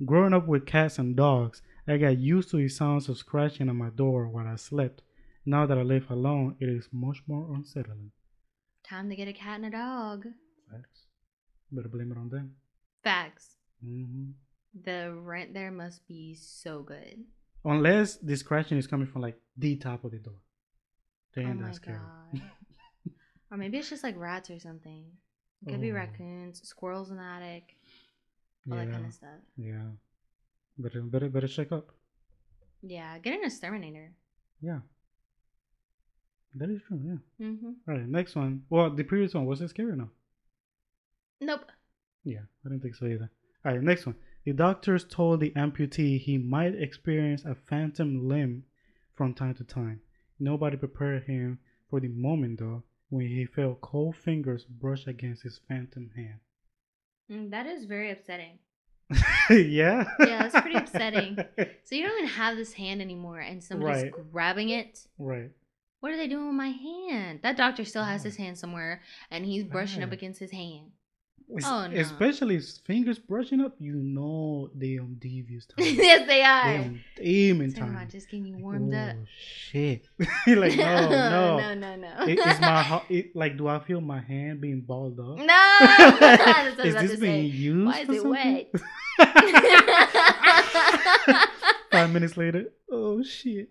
[0.05, 1.62] growing up with cats and dogs.
[1.88, 5.03] I got used to the sounds of scratching on my door while I slept.
[5.44, 8.12] Now that I live alone, it is much more unsettling.
[8.85, 10.27] Time to get a cat and a dog.
[10.70, 11.07] Facts.
[11.72, 12.53] Better blame it on them.
[13.03, 13.57] Facts.
[13.83, 14.31] hmm
[14.85, 17.25] The rent there must be so good.
[17.64, 20.40] Unless the scratching is coming from like the top of the door.
[21.35, 21.98] Then oh my that's scary.
[21.98, 22.42] god.
[23.51, 25.05] or maybe it's just like rats or something.
[25.68, 25.94] Could be Oh.
[25.94, 27.77] raccoons, squirrels in the attic,
[28.70, 29.40] all yeah, that kind of stuff.
[29.57, 29.90] yeah.
[30.79, 31.90] Better, better, better check up.
[32.83, 34.12] Yeah, get an exterminator.
[34.61, 34.81] Yeah.
[36.55, 37.01] That is true.
[37.05, 37.46] Yeah.
[37.46, 37.66] Mm-hmm.
[37.88, 38.09] All right.
[38.09, 38.62] Next one.
[38.68, 40.11] Well, the previous one was it scary or no?
[41.40, 41.70] Nope.
[42.25, 43.31] Yeah, I didn't think so either.
[43.64, 44.16] All right, next one.
[44.44, 48.64] The doctors told the amputee he might experience a phantom limb
[49.14, 50.01] from time to time.
[50.38, 55.61] Nobody prepared him for the moment, though, when he felt cold fingers brush against his
[55.68, 56.40] phantom hand.
[57.31, 58.59] Mm, that is very upsetting.
[59.51, 60.05] yeah?
[60.18, 61.37] Yeah, that's pretty upsetting.
[61.85, 64.12] So you don't even have this hand anymore, and somebody's Right.
[64.33, 65.07] grabbing it.
[65.18, 65.51] right.
[66.01, 67.40] What are they doing with my hand?
[67.42, 68.29] That doctor still has Yeah.
[68.31, 70.92] his hand somewhere, and he's brushing up against his hand.
[71.66, 72.01] Oh, no.
[72.01, 76.66] Especially fingers brushing up, you know they on devious yes, they they are.
[76.79, 78.09] on demon Tell them I'm time.
[78.11, 79.16] just getting you warmed up.
[79.21, 80.09] Oh, shit.
[80.47, 81.59] like, no, no.
[81.59, 82.09] no, no, no.
[82.16, 85.37] I- is my it, like do I feel my hand being balled up?
[85.37, 85.45] no.
[85.47, 87.57] That's what I was is this being say.
[87.57, 87.87] used?
[87.87, 88.66] Why is it something?
[88.73, 88.73] wet?
[91.90, 93.68] Five minutes later, oh shit.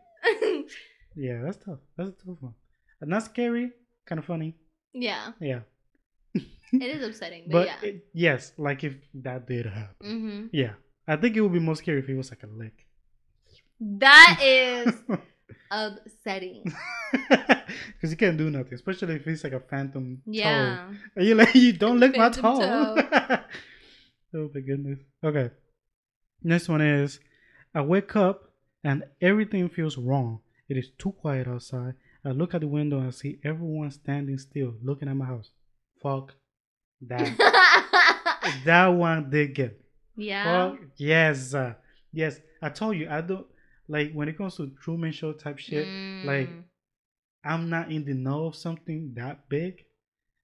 [1.15, 1.79] Yeah, that's tough.
[1.97, 2.53] That's a tough one.
[3.01, 3.71] Uh, Not scary,
[4.05, 4.55] kind of funny.
[4.93, 5.61] yeah, Yeah,
[6.73, 7.89] it is upsetting, but, but yeah.
[7.89, 9.95] it, yes, like if that did happen.
[10.01, 10.73] hmm Yeah,
[11.07, 12.85] I think it would be more scary if it was like a lick.
[13.79, 14.93] That is
[15.71, 16.71] upsetting.
[17.93, 20.31] Because you can't do nothing, especially if it's like a phantom toe.
[20.31, 20.89] Yeah.
[21.15, 23.37] And you're like, you don't lick my Phantom toe.
[24.35, 24.99] oh my goodness.
[25.23, 25.51] Okay.
[26.43, 27.19] Next one is
[27.73, 28.51] I wake up
[28.83, 30.39] and everything feels wrong.
[30.67, 31.93] It is too quiet outside.
[32.25, 35.51] I look at the window and see everyone standing still looking at my house.
[36.01, 36.33] Fuck
[37.07, 39.81] that that one they get.
[40.15, 40.73] Yeah.
[40.73, 41.53] Oh, yes.
[41.53, 41.73] Uh,
[42.11, 42.39] yes.
[42.61, 43.47] I told you I don't
[43.87, 45.87] like when it comes to Truman Show type shit.
[45.87, 46.25] Mm.
[46.25, 46.49] Like
[47.43, 49.83] I'm not in the know of something that big,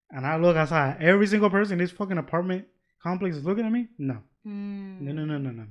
[0.09, 0.97] and I look outside.
[0.99, 2.65] Every single person in this fucking apartment
[3.01, 3.87] complex is looking at me.
[3.97, 4.17] No.
[4.45, 5.01] Mm.
[5.01, 5.11] No.
[5.11, 5.25] No.
[5.25, 5.37] No.
[5.37, 5.51] No.
[5.51, 5.65] No.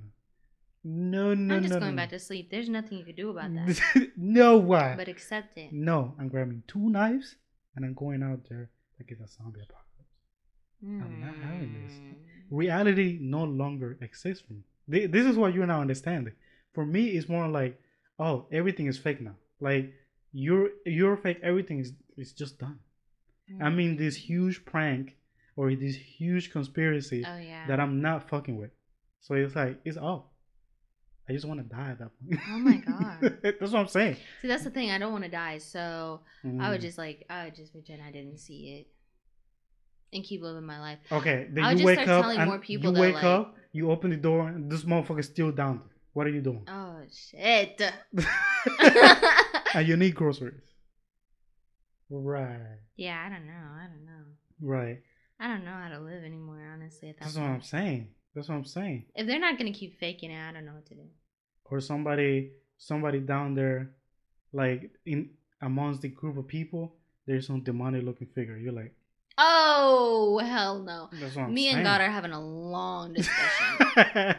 [0.88, 2.02] No, no, I'm just no, going no.
[2.02, 2.48] back to sleep.
[2.48, 4.12] There's nothing you can do about that.
[4.16, 4.94] no, why?
[4.96, 5.72] But accept it.
[5.72, 7.34] No, I'm grabbing two knives
[7.74, 8.70] and I'm going out there
[9.00, 9.85] like it's a zombie apocalypse.
[10.82, 11.92] I'm not having this.
[11.92, 12.14] Mm.
[12.50, 15.06] Reality no longer exists for me.
[15.06, 16.30] This is what you're now understand.
[16.74, 17.80] For me, it's more like,
[18.18, 19.34] oh, everything is fake now.
[19.60, 19.92] Like
[20.32, 21.40] you're you're fake.
[21.42, 22.78] Everything is is just done.
[23.60, 25.16] I mean, this huge prank
[25.56, 27.66] or this huge conspiracy Oh yeah.
[27.68, 28.70] that I'm not fucking with.
[29.20, 30.32] So it's like it's all.
[31.28, 32.40] I just want to die at that point.
[32.52, 33.38] Oh my God.
[33.42, 34.16] That's what I'm saying.
[34.40, 34.90] See, that's the thing.
[34.92, 36.20] I don't want to die, so
[36.60, 36.82] I would Mm.
[36.82, 38.86] just like I would just pretend I didn't see it
[40.12, 40.98] and keep living my life.
[41.10, 43.00] Okay, then I would you just wake start up telling and more people you that,
[43.00, 45.96] wake like- up, you open the door, and this motherfucker's still down there.
[46.12, 46.64] What are you doing?
[46.68, 47.80] Oh shit.
[49.74, 50.62] and you need groceries.
[52.08, 53.52] Right, yeah, I don't know.
[53.52, 54.24] I don't know.
[54.62, 55.02] right.
[55.38, 57.10] I don't know how to live anymore, honestly.
[57.10, 57.44] At that That's what.
[57.44, 58.08] I'm saying.
[58.34, 59.06] That's what I'm saying.
[59.14, 61.02] If they're not gonna keep faking it, I don't know what to do.
[61.64, 63.90] Or somebody, somebody down there,
[64.52, 66.94] like in amongst the group of people,
[67.26, 68.56] there's some demonic looking figure.
[68.56, 68.94] You're like,
[69.38, 71.08] Oh hell no.
[71.12, 71.76] that's what I'm Me saying.
[71.76, 73.76] and God are having a long discussion.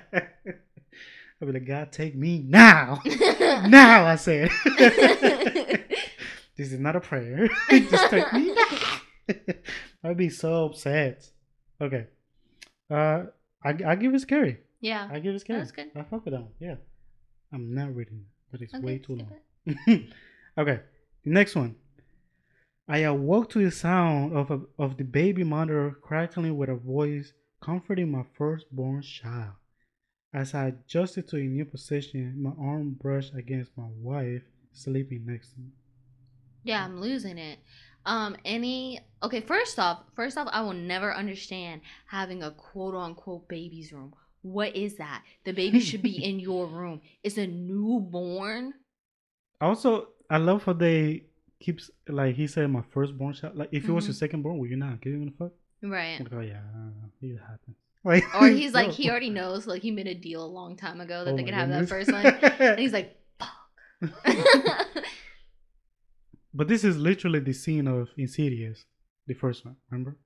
[1.39, 3.01] I'll be like, God, take me now.
[3.05, 4.49] now, I said.
[6.57, 7.47] this is not a prayer.
[7.69, 9.35] Just take me now.
[10.03, 11.29] I'd be so upset.
[11.79, 12.07] Okay.
[12.89, 13.25] Uh,
[13.63, 14.57] I, I give it scary.
[14.81, 15.07] yeah.
[15.11, 15.59] I give it scary.
[15.59, 15.91] That's good.
[15.95, 16.53] I fuck with that one.
[16.59, 16.75] Yeah.
[17.53, 19.31] I'm not reading but it's Okay, way too long.
[20.57, 20.79] okay.
[21.23, 21.75] The next one.
[22.89, 27.33] I awoke to the sound of a, of the baby mother crackling with a voice,
[27.61, 29.55] comforting my firstborn child.
[30.33, 35.53] As I adjusted to a new position, my arm brushed against my wife sleeping next
[35.53, 35.71] to me.
[36.63, 37.59] Yeah, I'm losing it.
[38.05, 43.49] Um, any okay, first off, first off, I will never understand having a quote unquote
[43.49, 44.13] baby's room.
[44.43, 45.23] What is that?
[45.43, 47.01] The baby should be in your room.
[47.21, 48.73] It's a newborn.
[49.59, 51.23] Also, I love how they
[51.59, 53.55] keeps like he said my firstborn child.
[53.55, 54.19] Like if it was your Mhm.
[54.19, 55.53] second born, would you not give him a fuck?
[55.83, 56.19] Right.
[56.19, 56.61] Like, oh yeah,
[57.21, 57.77] it happens.
[58.03, 58.93] Like Or he's like, no.
[58.93, 61.43] he already knows, like he made a deal a long time ago that Oh they
[61.43, 62.25] could have that first one.
[62.59, 63.51] And he's like, fuck.
[66.53, 68.85] But this is literally the scene of Insidious,
[69.27, 69.75] the first one.
[69.91, 70.17] Remember?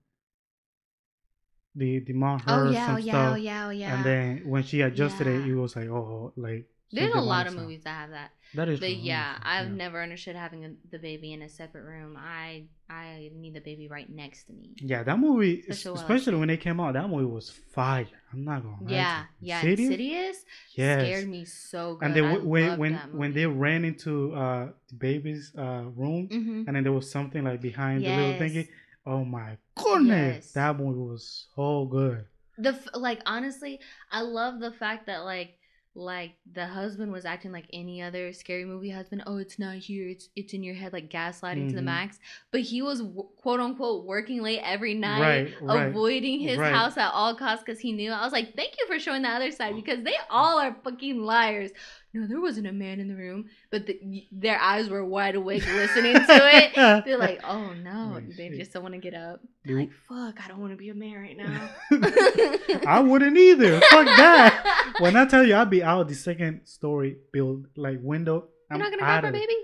[1.75, 3.95] The the mom heard oh yeah, some oh yeah, stuff, oh yeah, oh yeah.
[3.95, 5.53] and then when she adjusted it, Yeah.
[5.53, 8.31] it was like, oh, like There's a lot of movies that have that.
[8.53, 9.73] That is, But true, yeah, I've yeah.
[9.73, 12.17] never understood having a, the baby in a separate room.
[12.19, 14.71] I I need the baby right next to me.
[14.77, 18.07] Yeah, that movie, Especially especially when they came out, that movie was fire.
[18.33, 18.91] I'm not gonna.
[18.91, 19.61] Yeah, yeah.
[19.61, 19.87] Insidious?
[19.89, 21.07] Insidious Yes.
[21.07, 22.05] scared me so good.
[22.05, 26.63] and they I when when when they ran into uh the baby's uh room, hmm
[26.67, 28.67] and then there was something like behind the little thingy.
[29.05, 30.51] Oh my goodness, Yes.
[30.51, 32.25] that movie was so good.
[32.57, 33.79] the f- like honestly,
[34.11, 35.55] I love the fact that like
[35.93, 39.23] like the husband was acting like any other scary movie husband.
[39.27, 40.07] Oh, it's not here.
[40.07, 41.85] It's it's in your head, like gaslighting to the Mhm.
[41.85, 42.19] max.
[42.51, 46.73] But he was w- quote unquote working late every night, Right, right, avoiding his right.
[46.73, 48.11] house at all costs because he knew.
[48.11, 51.21] I was like, thank you for showing the other side because they all are fucking
[51.23, 51.71] liars.
[52.13, 55.65] No, there wasn't a man in the room, but the, their eyes were wide awake
[55.65, 56.75] listening to it.
[57.05, 58.59] They're like, oh no, Holy they shit.
[58.59, 59.39] just don't want to get up.
[59.65, 59.79] Dude.
[59.79, 61.69] Like, fuck, I don't want to be a man right now.
[62.87, 63.79] I wouldn't either.
[63.79, 64.93] Fuck that.
[64.99, 68.49] When I tell you, I'll be out the second story build, like window.
[68.69, 69.39] You're I'm not gonna out grab our of it.
[69.47, 69.55] baby?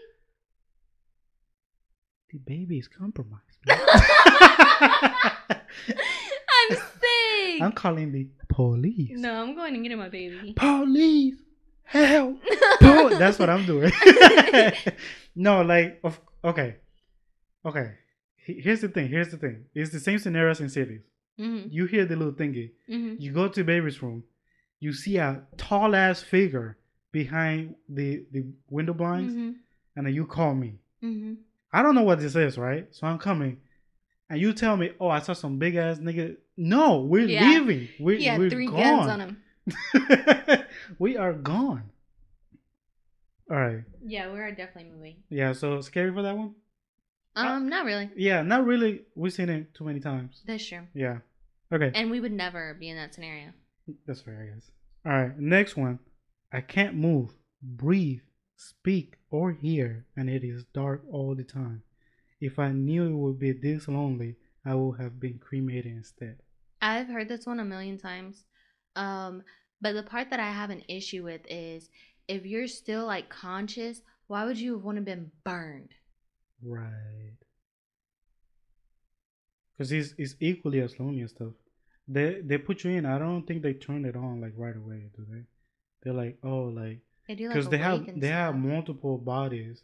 [2.31, 3.41] The baby is compromised.
[6.60, 7.62] I'm sick.
[7.62, 9.12] I'm calling the police.
[9.13, 10.53] no, I'm going to get him my baby.
[10.55, 11.36] Police,
[11.88, 12.39] help!
[12.82, 13.91] That's what I'm doing.
[15.36, 16.76] no, like, of okay,
[17.65, 17.91] okay.
[18.38, 19.10] Here's the thing.
[19.10, 19.65] Here's the thing.
[19.76, 21.04] It's the same scenario as Insidious.
[21.38, 22.71] hmm You hear the little thingy.
[22.88, 24.23] hmm You go to baby's room.
[24.80, 26.78] You see a tall ass figure
[27.12, 29.52] behind the the window blinds, hmm
[29.95, 30.76] and then you call me.
[31.02, 31.34] hmm
[31.73, 32.88] I don't know what this is, right?
[32.91, 33.58] So I'm coming,
[34.30, 37.43] and you tell me, "Oh, I saw some big ass nigga." No, we're Yeah.
[37.50, 37.89] leaving.
[38.00, 39.08] We're, He had we're three gone.
[39.08, 39.38] guns on him.
[41.00, 41.91] we are gone.
[43.50, 43.84] All right.
[44.06, 45.17] Yeah, we are definitely moving.
[45.30, 45.54] Yeah.
[45.54, 46.56] So scary for that one.
[47.36, 48.10] Um, not really.
[48.15, 48.41] Yeah.
[48.41, 49.02] Not really.
[49.15, 50.41] We've seen it too many times.
[50.45, 50.88] That's true.
[50.93, 51.19] Yeah.
[51.71, 51.91] Okay.
[51.93, 53.52] And we would never be in that scenario.
[54.06, 54.71] That's fair, I guess.
[55.06, 55.38] All right.
[55.38, 56.00] Next one.
[56.52, 58.21] I can't move, breathe,
[58.56, 61.84] speak, or hear, and it is dark all the time.
[62.39, 66.38] If I knew it would be this lonely, I would have been cremated instead.
[66.82, 68.43] I've heard this one a million times.
[68.95, 69.43] Um,
[69.81, 71.89] but the part that I have an issue with is
[72.27, 75.91] if you're still like conscious, why would you want to been burned?
[76.63, 77.37] Right.
[79.77, 81.53] Because it's, it's equally as lonely and stuff.
[82.07, 83.05] They they put you in.
[83.05, 85.43] I don't think they turn it on like right away, do they?
[86.01, 89.83] They're like, oh, like They do like because they have they have multiple bodies,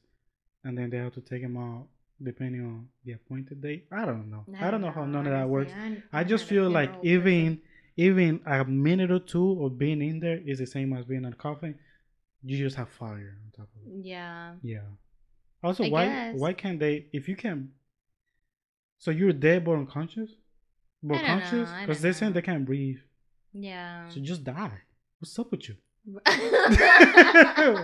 [0.64, 1.88] and then they have to take them out
[2.22, 3.86] depending on the appointed date.
[3.92, 4.46] I don't know.
[4.60, 5.74] I don't know how none of that works.
[5.76, 6.04] honestly.
[6.14, 7.60] I I'm just feel like even
[7.96, 11.34] even a minute or two of being in there is the same as being in
[11.34, 11.76] a coffin.
[12.44, 14.06] You just have fire on top of it.
[14.06, 14.54] Yeah.
[14.62, 14.80] Yeah.
[15.64, 16.36] Also, I why guess.
[16.38, 17.06] why can't they?
[17.14, 17.70] If you can,
[18.98, 20.32] so you're dead but unconscious,
[21.02, 22.98] but I don't know, conscious because they're saying they can't breathe.
[23.54, 24.10] Yeah.
[24.10, 24.82] So just die.
[25.20, 25.76] What's up with you?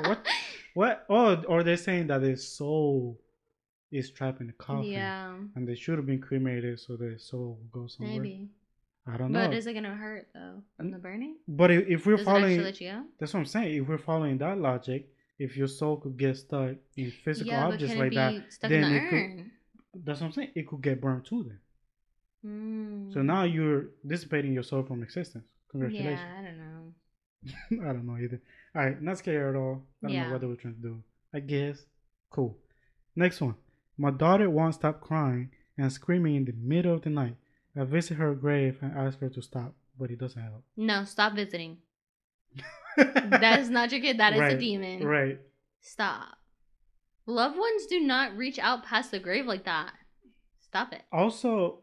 [0.03, 0.25] what?
[0.73, 1.05] What?
[1.09, 3.19] Oh, or they're saying that their soul
[3.91, 5.33] is trapped in the coffin, Yeah.
[5.55, 8.21] and they should have been cremated so their soul goes somewhere.
[8.21, 8.49] Maybe.
[9.11, 9.47] I don't know.
[9.47, 11.37] But is it gonna hurt though from the burning?
[11.47, 13.03] But if, if we're Does following, let you go?
[13.19, 13.81] that's what I'm saying.
[13.81, 15.07] If we're following that logic,
[15.39, 18.81] if your soul could get stuck in physical yeah, objects like that, be stuck in
[18.81, 19.51] then the it could-
[20.05, 20.51] that's what I'm saying.
[20.55, 21.43] It could get burned too.
[21.47, 21.59] Then,
[22.45, 23.13] Mm.
[23.13, 25.43] so now you're dissipating your soul from existence.
[25.71, 26.19] Congratulations.
[26.21, 27.85] Yeah, I don't know.
[27.89, 28.41] I don't know either.
[28.75, 29.83] All right, not scared at all.
[30.01, 30.25] I don't Yeah.
[30.27, 31.03] know what they were trying to do.
[31.33, 31.85] I guess.
[32.29, 32.57] Cool.
[33.15, 33.55] Next one.
[33.97, 37.35] My daughter won't stop crying and screaming in the middle of the night.
[37.79, 40.63] I visit her grave and ask her to stop, but it doesn't help.
[40.75, 41.77] No, stop visiting.
[42.97, 44.17] That is not your kid.
[44.19, 45.05] That is a demon.
[45.05, 45.39] Right.
[45.79, 46.35] Stop.
[47.25, 49.93] Loved ones do not reach out past the grave like that.
[50.59, 51.03] Stop it.
[51.11, 51.79] Also,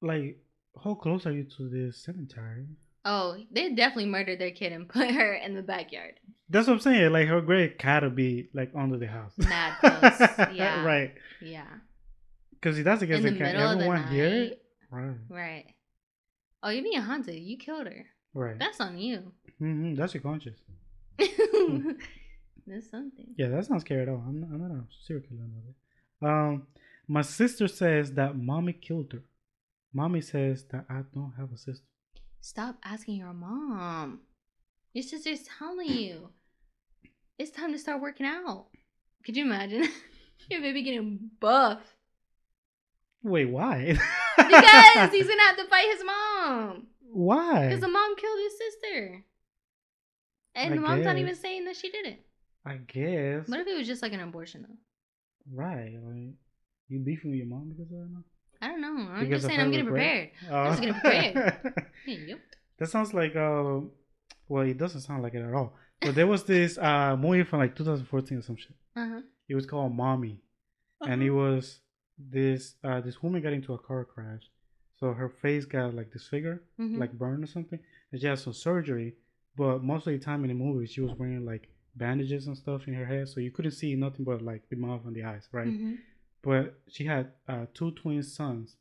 [0.00, 0.38] like,
[0.82, 2.66] how close are you to the cemetery?
[3.04, 6.14] Oh, they definitely murdered their kid and put her in the backyard.
[6.48, 7.12] That's what I'm saying.
[7.12, 9.32] Like, her grave gotta be like under the house.
[9.36, 10.28] Mad close.
[10.54, 10.82] Yeah.
[10.84, 11.12] right.
[11.42, 11.66] Yeah.
[12.52, 14.62] Because that's In the then can middle of the everyone it?
[14.90, 15.16] Right.
[15.28, 15.74] Right.
[16.62, 17.36] Oh, you're being haunted.
[17.36, 18.06] You killed her.
[18.34, 18.58] Right.
[18.58, 19.32] That's on you.
[19.58, 20.60] hmm That's your conscience.
[22.66, 23.26] That's something.
[23.36, 24.22] Yeah, that's not scary at all.
[24.26, 26.32] I'm not, I'm not a serial killer.
[26.32, 26.66] Um,
[27.06, 29.22] my sister says that mommy killed her.
[29.92, 31.84] Mommy says that I don't have a sister.
[32.40, 34.20] stop asking your mom.
[34.92, 36.30] Your sister's telling you
[37.38, 38.66] it's time to start working out.
[39.24, 39.88] Could you imagine
[40.50, 41.80] your baby getting buff
[43.22, 43.98] Wait, why?
[44.48, 47.66] because he's gonna have to fight his mom why?
[47.66, 49.24] because the mom killed his sister,
[50.54, 51.40] and I the mom's not even guess.
[51.40, 52.20] saying that she did it.
[52.64, 53.48] I guess.
[53.48, 54.76] What if it was just like an abortion though?
[55.54, 55.92] Right.
[56.04, 56.34] Like
[56.88, 58.08] you beefing with your mom because of that?
[58.12, 58.24] now?
[58.60, 59.12] I don't know.
[59.12, 60.32] I'm Because just saying I'm getting regret?
[60.40, 60.68] prepared.
[60.70, 61.86] just getting prepared.
[62.06, 62.38] Yep.
[62.78, 63.80] that sounds like uh,
[64.48, 65.74] well, it doesn't sound like it at all.
[66.00, 68.74] But there was this uh movie from like 2014 or some shit.
[68.94, 69.20] Uh huh.
[69.48, 70.40] It was called Mommy,
[71.00, 71.80] and it was
[72.18, 74.42] this uh this woman got into a car crash,
[74.98, 76.98] so her face got like disfigured, Mhm.
[76.98, 77.78] like burned or something,
[78.12, 79.14] and she had some surgery.
[79.56, 82.86] But most of the time in the movie, she was wearing like bandages and stuff
[82.88, 85.48] in her head, so you couldn't see nothing but like the mouth and the eyes,
[85.52, 85.68] right?
[85.72, 85.98] Mhm.
[86.42, 88.76] but she had uh, two twin sons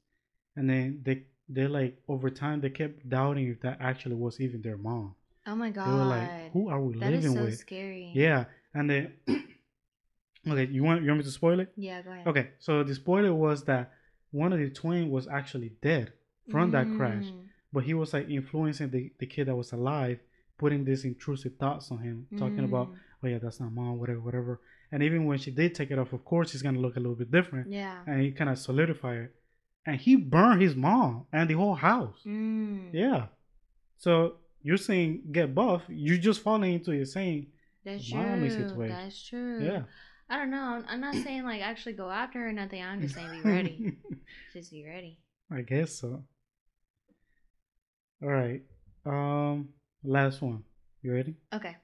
[0.55, 4.61] and then they they like over time they kept doubting if that actually was even
[4.61, 5.15] their mom
[5.47, 5.85] Oh my god.
[5.87, 7.23] they were like who are we living with?
[7.23, 8.11] That is so with scary.
[8.13, 8.45] yeah
[8.75, 9.13] and then
[10.51, 12.01] okay you want you want me to spoil it Yeah.
[12.01, 12.27] Go ahead.
[12.27, 13.91] okay so the spoiler was that
[14.31, 16.13] one of the twin was actually dead
[16.51, 17.45] from that crash Mm.
[17.73, 20.19] but he was like influencing the, the kid that was alive
[20.57, 22.95] putting these intrusive thoughts on him talking about Mm.
[23.23, 26.13] oh yeah that's not mom whatever whatever and even when she did take it off
[26.13, 27.97] of course he's gonna look a little bit different Yeah.
[28.07, 29.35] and he kind of solidified it.
[29.87, 32.19] And he burned his mom and the whole house.
[32.25, 32.89] Mm.
[32.91, 33.27] Yeah.
[33.97, 37.47] So you're saying get buff, you're just falling into it saying,
[37.83, 38.49] That's true.
[38.49, 38.89] Situation.
[38.89, 39.63] That's true.
[39.63, 39.83] yeah.
[40.29, 40.57] I don't know.
[40.73, 42.81] I'm- I'm not saying like actually go after her or nothing.
[42.81, 43.97] I'm just saying be ready.
[44.53, 45.19] just be ready.
[45.51, 46.23] I guess so.
[48.21, 48.63] All right.
[49.05, 49.69] Um,
[50.03, 50.63] last one.
[51.03, 51.35] You ready?
[51.53, 51.77] Okay.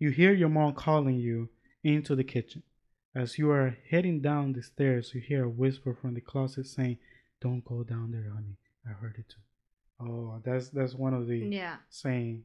[0.00, 1.50] You hear your mom calling you
[1.84, 2.62] into the kitchen.
[3.14, 6.98] As you are heading down the stairs, you hear a whisper from the closet saying,
[7.40, 8.56] "Don't go down there, honey.
[8.86, 9.40] I heard it too."
[10.00, 11.76] Oh, that's that's one of the Yeah.
[11.88, 12.44] saying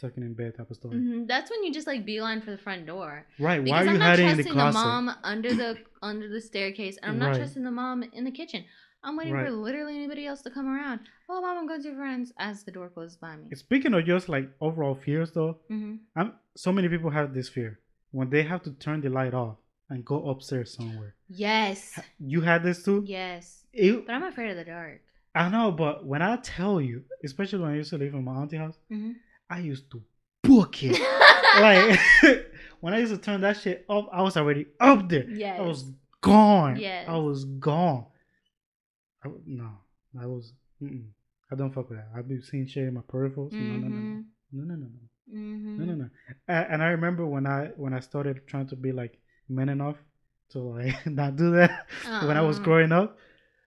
[0.00, 0.96] tucking in bed type of story.
[0.98, 3.26] hmm That's when you just like beeline for the front door.
[3.38, 3.58] Right.
[3.60, 6.28] Why Because are I'm you not hiding in trusting the the, mom under the under
[6.28, 7.36] the staircase, and I'm not Right.
[7.36, 8.64] trusting the mom in the kitchen.
[9.02, 9.46] I'm waiting Right.
[9.46, 11.00] for literally anybody else to come around.
[11.28, 13.54] Oh, mom, I'm going to your friends as the door closes by me.
[13.54, 17.78] Speaking of just like overall fears though, hmm I'm so many people have this fear
[18.10, 19.56] when they have to turn the light off
[19.88, 21.14] and go upstairs somewhere.
[21.28, 21.98] Yes.
[22.18, 23.04] You had this too?
[23.06, 23.64] Yes.
[23.72, 25.00] It- But I'm afraid of the dark.
[25.34, 28.34] I know, but when I tell you, especially when I used to live in my
[28.42, 29.12] auntie house, hmm
[29.50, 30.02] I used to
[30.42, 30.98] book it.
[31.60, 31.98] like
[32.80, 35.24] when I used to turn that shit up, I was already up there.
[35.28, 35.84] Yeah, I was
[36.22, 36.76] gone.
[36.76, 38.06] Yeah, I was gone.
[39.24, 39.70] I, no,
[40.20, 40.52] I was.
[40.82, 41.08] Mm-mm.
[41.52, 42.08] I don't fuck with that.
[42.16, 43.52] I've been seeing shit in my peripherals.
[43.58, 44.86] No, no, no, no, no, no, no, no,
[45.32, 46.10] hmm no, no, no.
[46.48, 49.96] A- And I remember when I when I started trying to be like man enough
[50.50, 51.86] to like not do that
[52.22, 52.64] when I was Uh-uh.
[52.64, 53.18] growing up,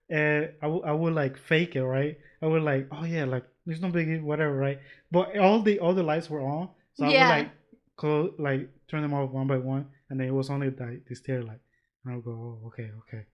[0.10, 2.18] and I would- I would like fake it, right?
[2.42, 4.80] I would like, oh yeah, like there's no big whatever, right?
[5.12, 7.28] But all the all the lights were on, so I Yeah.
[7.28, 7.52] would like
[7.96, 11.16] close, like turn them off one by one, and then it was only like the
[11.16, 11.62] stair light,
[12.04, 13.26] and I would go, oh okay, okay,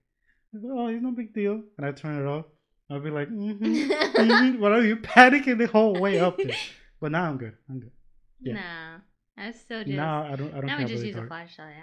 [0.52, 2.46] go, oh it's no big deal, and I turn it off.
[2.90, 4.60] I'd be like, mm-hmm, mm-hmm.
[4.62, 6.56] whatever, you panicking the whole way up there.
[7.00, 7.56] But now I'm good.
[7.68, 7.92] I'm good.
[8.40, 8.54] Yeah.
[8.54, 8.98] Nah.
[9.38, 9.94] I still just.
[9.96, 10.52] Now I don't.
[10.52, 11.28] I don't now we just use a dark.
[11.28, 11.74] flashlight.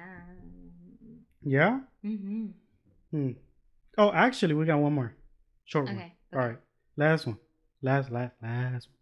[1.43, 1.79] Yeah.
[2.05, 2.45] Mm-hmm.
[3.11, 3.31] Hmm.
[3.97, 5.13] Oh, actually, we got one more.
[5.65, 5.95] Short one.
[5.97, 6.13] Okay.
[6.33, 6.57] All right.
[6.95, 7.37] Last one.
[7.81, 8.95] Last, last, last one.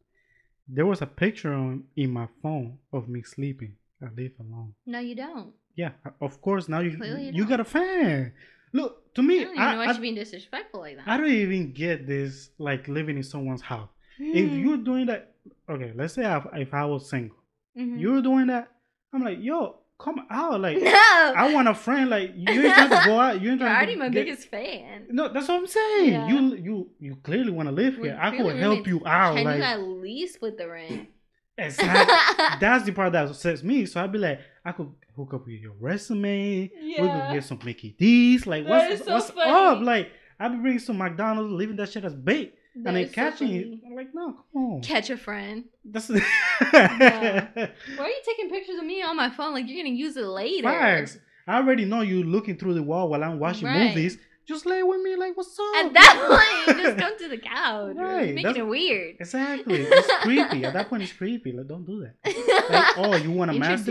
[0.67, 3.75] There was a picture on in my phone of me sleeping.
[4.01, 4.73] I leave alone.
[4.85, 5.53] No, you don't.
[5.75, 6.67] Yeah, of course.
[6.69, 8.33] Now you Clearly you you got a fan.
[8.73, 9.41] Look to me.
[9.41, 11.07] I don't even I, know why I, you're being disrespectful like that.
[11.07, 12.49] I don't even get this.
[12.57, 13.89] Like living in someone's house.
[14.19, 14.57] If Hmm.
[14.59, 15.33] you're doing that,
[15.69, 15.91] okay.
[15.95, 17.37] Let's say if, if I was single,
[17.77, 17.99] Mhm.
[17.99, 18.71] you're doing that.
[19.13, 20.59] I'm like, yo, come out.
[20.61, 22.09] Like, no, I want a friend.
[22.09, 23.41] Like, you ain't trying to go out.
[23.41, 25.07] You ain't you're trying already to my get- biggest fan.
[25.09, 26.11] No, that's what I'm saying.
[26.13, 26.27] Yeah.
[26.27, 28.17] You you you clearly want to live We here.
[28.21, 29.35] I could help you out.
[29.35, 31.07] Can like you at least split the rent?
[31.57, 32.57] exactly.
[32.59, 33.85] that's the part that upsets me.
[33.85, 36.69] So I'd be like, I could hook up with your resume.
[36.79, 37.01] Yeah.
[37.01, 38.45] We could get some Mickey D's.
[38.45, 39.49] Like That what's so what's funny.
[39.51, 39.81] up?
[39.81, 43.09] Like I'd be bringing some McDonald's, leaving that shit as bait, That and then is
[43.09, 43.79] so catching you.
[43.87, 44.81] I'm like, no, come on.
[44.81, 45.63] Catch a friend.
[45.85, 46.09] That's
[46.71, 47.57] Why
[47.99, 49.53] are you taking pictures of me on my phone?
[49.53, 50.63] Like you're gonna use it later.
[50.67, 51.17] facts.
[51.47, 53.89] I already know you looking through the wall while I'm watching Right.
[53.95, 54.17] movies.
[54.47, 55.85] Just lay with me, like, what's up?
[55.85, 57.95] At that point, just come to the couch.
[57.95, 59.15] Right, You're making that's- it weird.
[59.19, 59.81] Exactly.
[59.89, 60.65] It's creepy.
[60.65, 61.51] At that point, it's creepy.
[61.51, 62.69] Like, don't do that.
[62.69, 63.87] Like, oh, you want to Introduce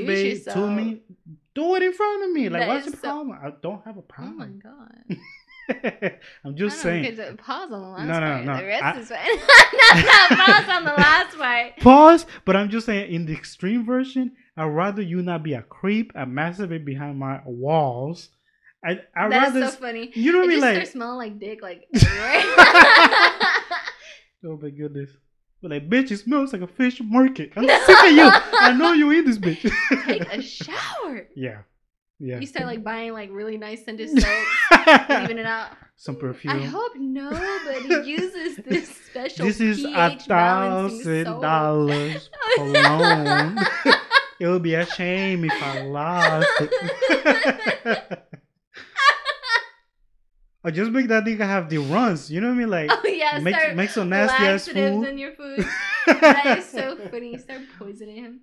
[0.47, 1.01] masturbate to me?
[1.57, 2.49] Do it in front of me.
[2.51, 3.33] Like, That what's is the so- problem?
[3.43, 4.35] I don't have a problem.
[4.35, 5.19] oh my god.
[6.45, 7.17] I'm just saying.
[7.39, 8.45] pause on the last No, no, part.
[8.45, 9.19] no, The rest I- is fine.
[9.97, 11.77] no, no, pause on the last part.
[11.81, 12.27] Pause.
[12.45, 16.13] But I'm just saying, in the extreme version, I'd rather you not be a creep
[16.15, 18.29] and masturbate behind my walls.
[18.85, 19.67] I I That's rather.
[19.69, 20.11] so funny.
[20.15, 20.61] you know what I mean?
[20.61, 21.89] Like, smelling like dick, like
[24.45, 25.11] oh my goodness.
[25.63, 27.53] But like, bitch, it smells like a fish market.
[27.57, 28.29] I'm sick of you.
[28.31, 29.63] I know you eat this bitch.
[30.05, 31.27] Take a shower.
[31.35, 31.63] yeah.
[32.25, 32.41] Yeah.
[32.41, 35.73] You start like buying like really nice scented soap, leaving it out.
[35.97, 36.55] Some perfume.
[36.55, 39.45] I hope nobody uses this special.
[39.45, 43.59] this is a thousand dollars cologne.
[44.41, 48.19] it would be a shame if I lost it.
[50.65, 52.31] or just make that nigga have the runs.
[52.31, 52.71] You know what I mean?
[52.71, 55.07] Like Oh yeah, make make some nasty ass food.
[55.07, 55.67] in your food.
[56.07, 57.33] that is so funny.
[57.33, 58.41] You start poisoning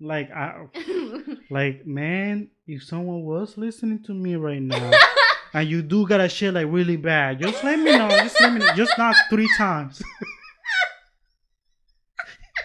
[0.00, 0.66] like I
[1.50, 4.90] like man, if someone was listening to me right now
[5.54, 8.08] and you do got a shit like really bad, just let me know.
[8.08, 8.72] Just let me know.
[8.74, 10.02] Just not three times.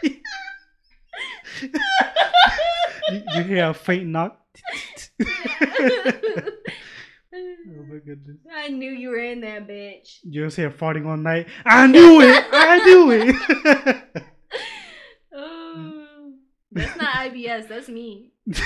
[0.02, 0.12] you,
[3.36, 4.40] you hear a faint knock.
[7.68, 8.38] Oh my goodness.
[8.50, 10.20] I knew you were in there, bitch.
[10.24, 11.48] You just hear farting all night.
[11.66, 12.46] I knew it.
[12.50, 14.24] I knew it.
[16.76, 17.70] That's not IBS.
[17.70, 18.34] That's me.
[18.48, 18.62] Sick.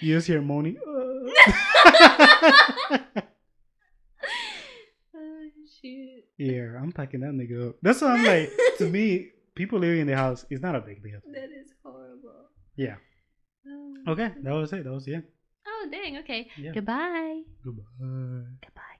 [0.00, 0.76] you just hear moaning.
[0.78, 0.90] Uh.
[5.14, 5.48] oh
[5.82, 6.24] shit.
[6.38, 7.76] yeah, I'm packing that nigga up.
[7.82, 8.52] That's what I'm like.
[8.78, 11.18] To me, people living in the house is not a big deal.
[11.32, 12.50] That is horrible.
[12.76, 12.94] Yeah.
[13.68, 14.12] Oh.
[14.12, 14.60] Okay, that hmm.
[14.60, 14.84] was it.
[14.84, 15.24] That was the end.
[15.66, 16.18] Oh dang.
[16.18, 16.48] Okay.
[16.56, 16.70] Yeah.
[16.72, 17.42] Goodbye.
[17.64, 17.82] Goodbye.
[18.62, 18.93] Goodbye.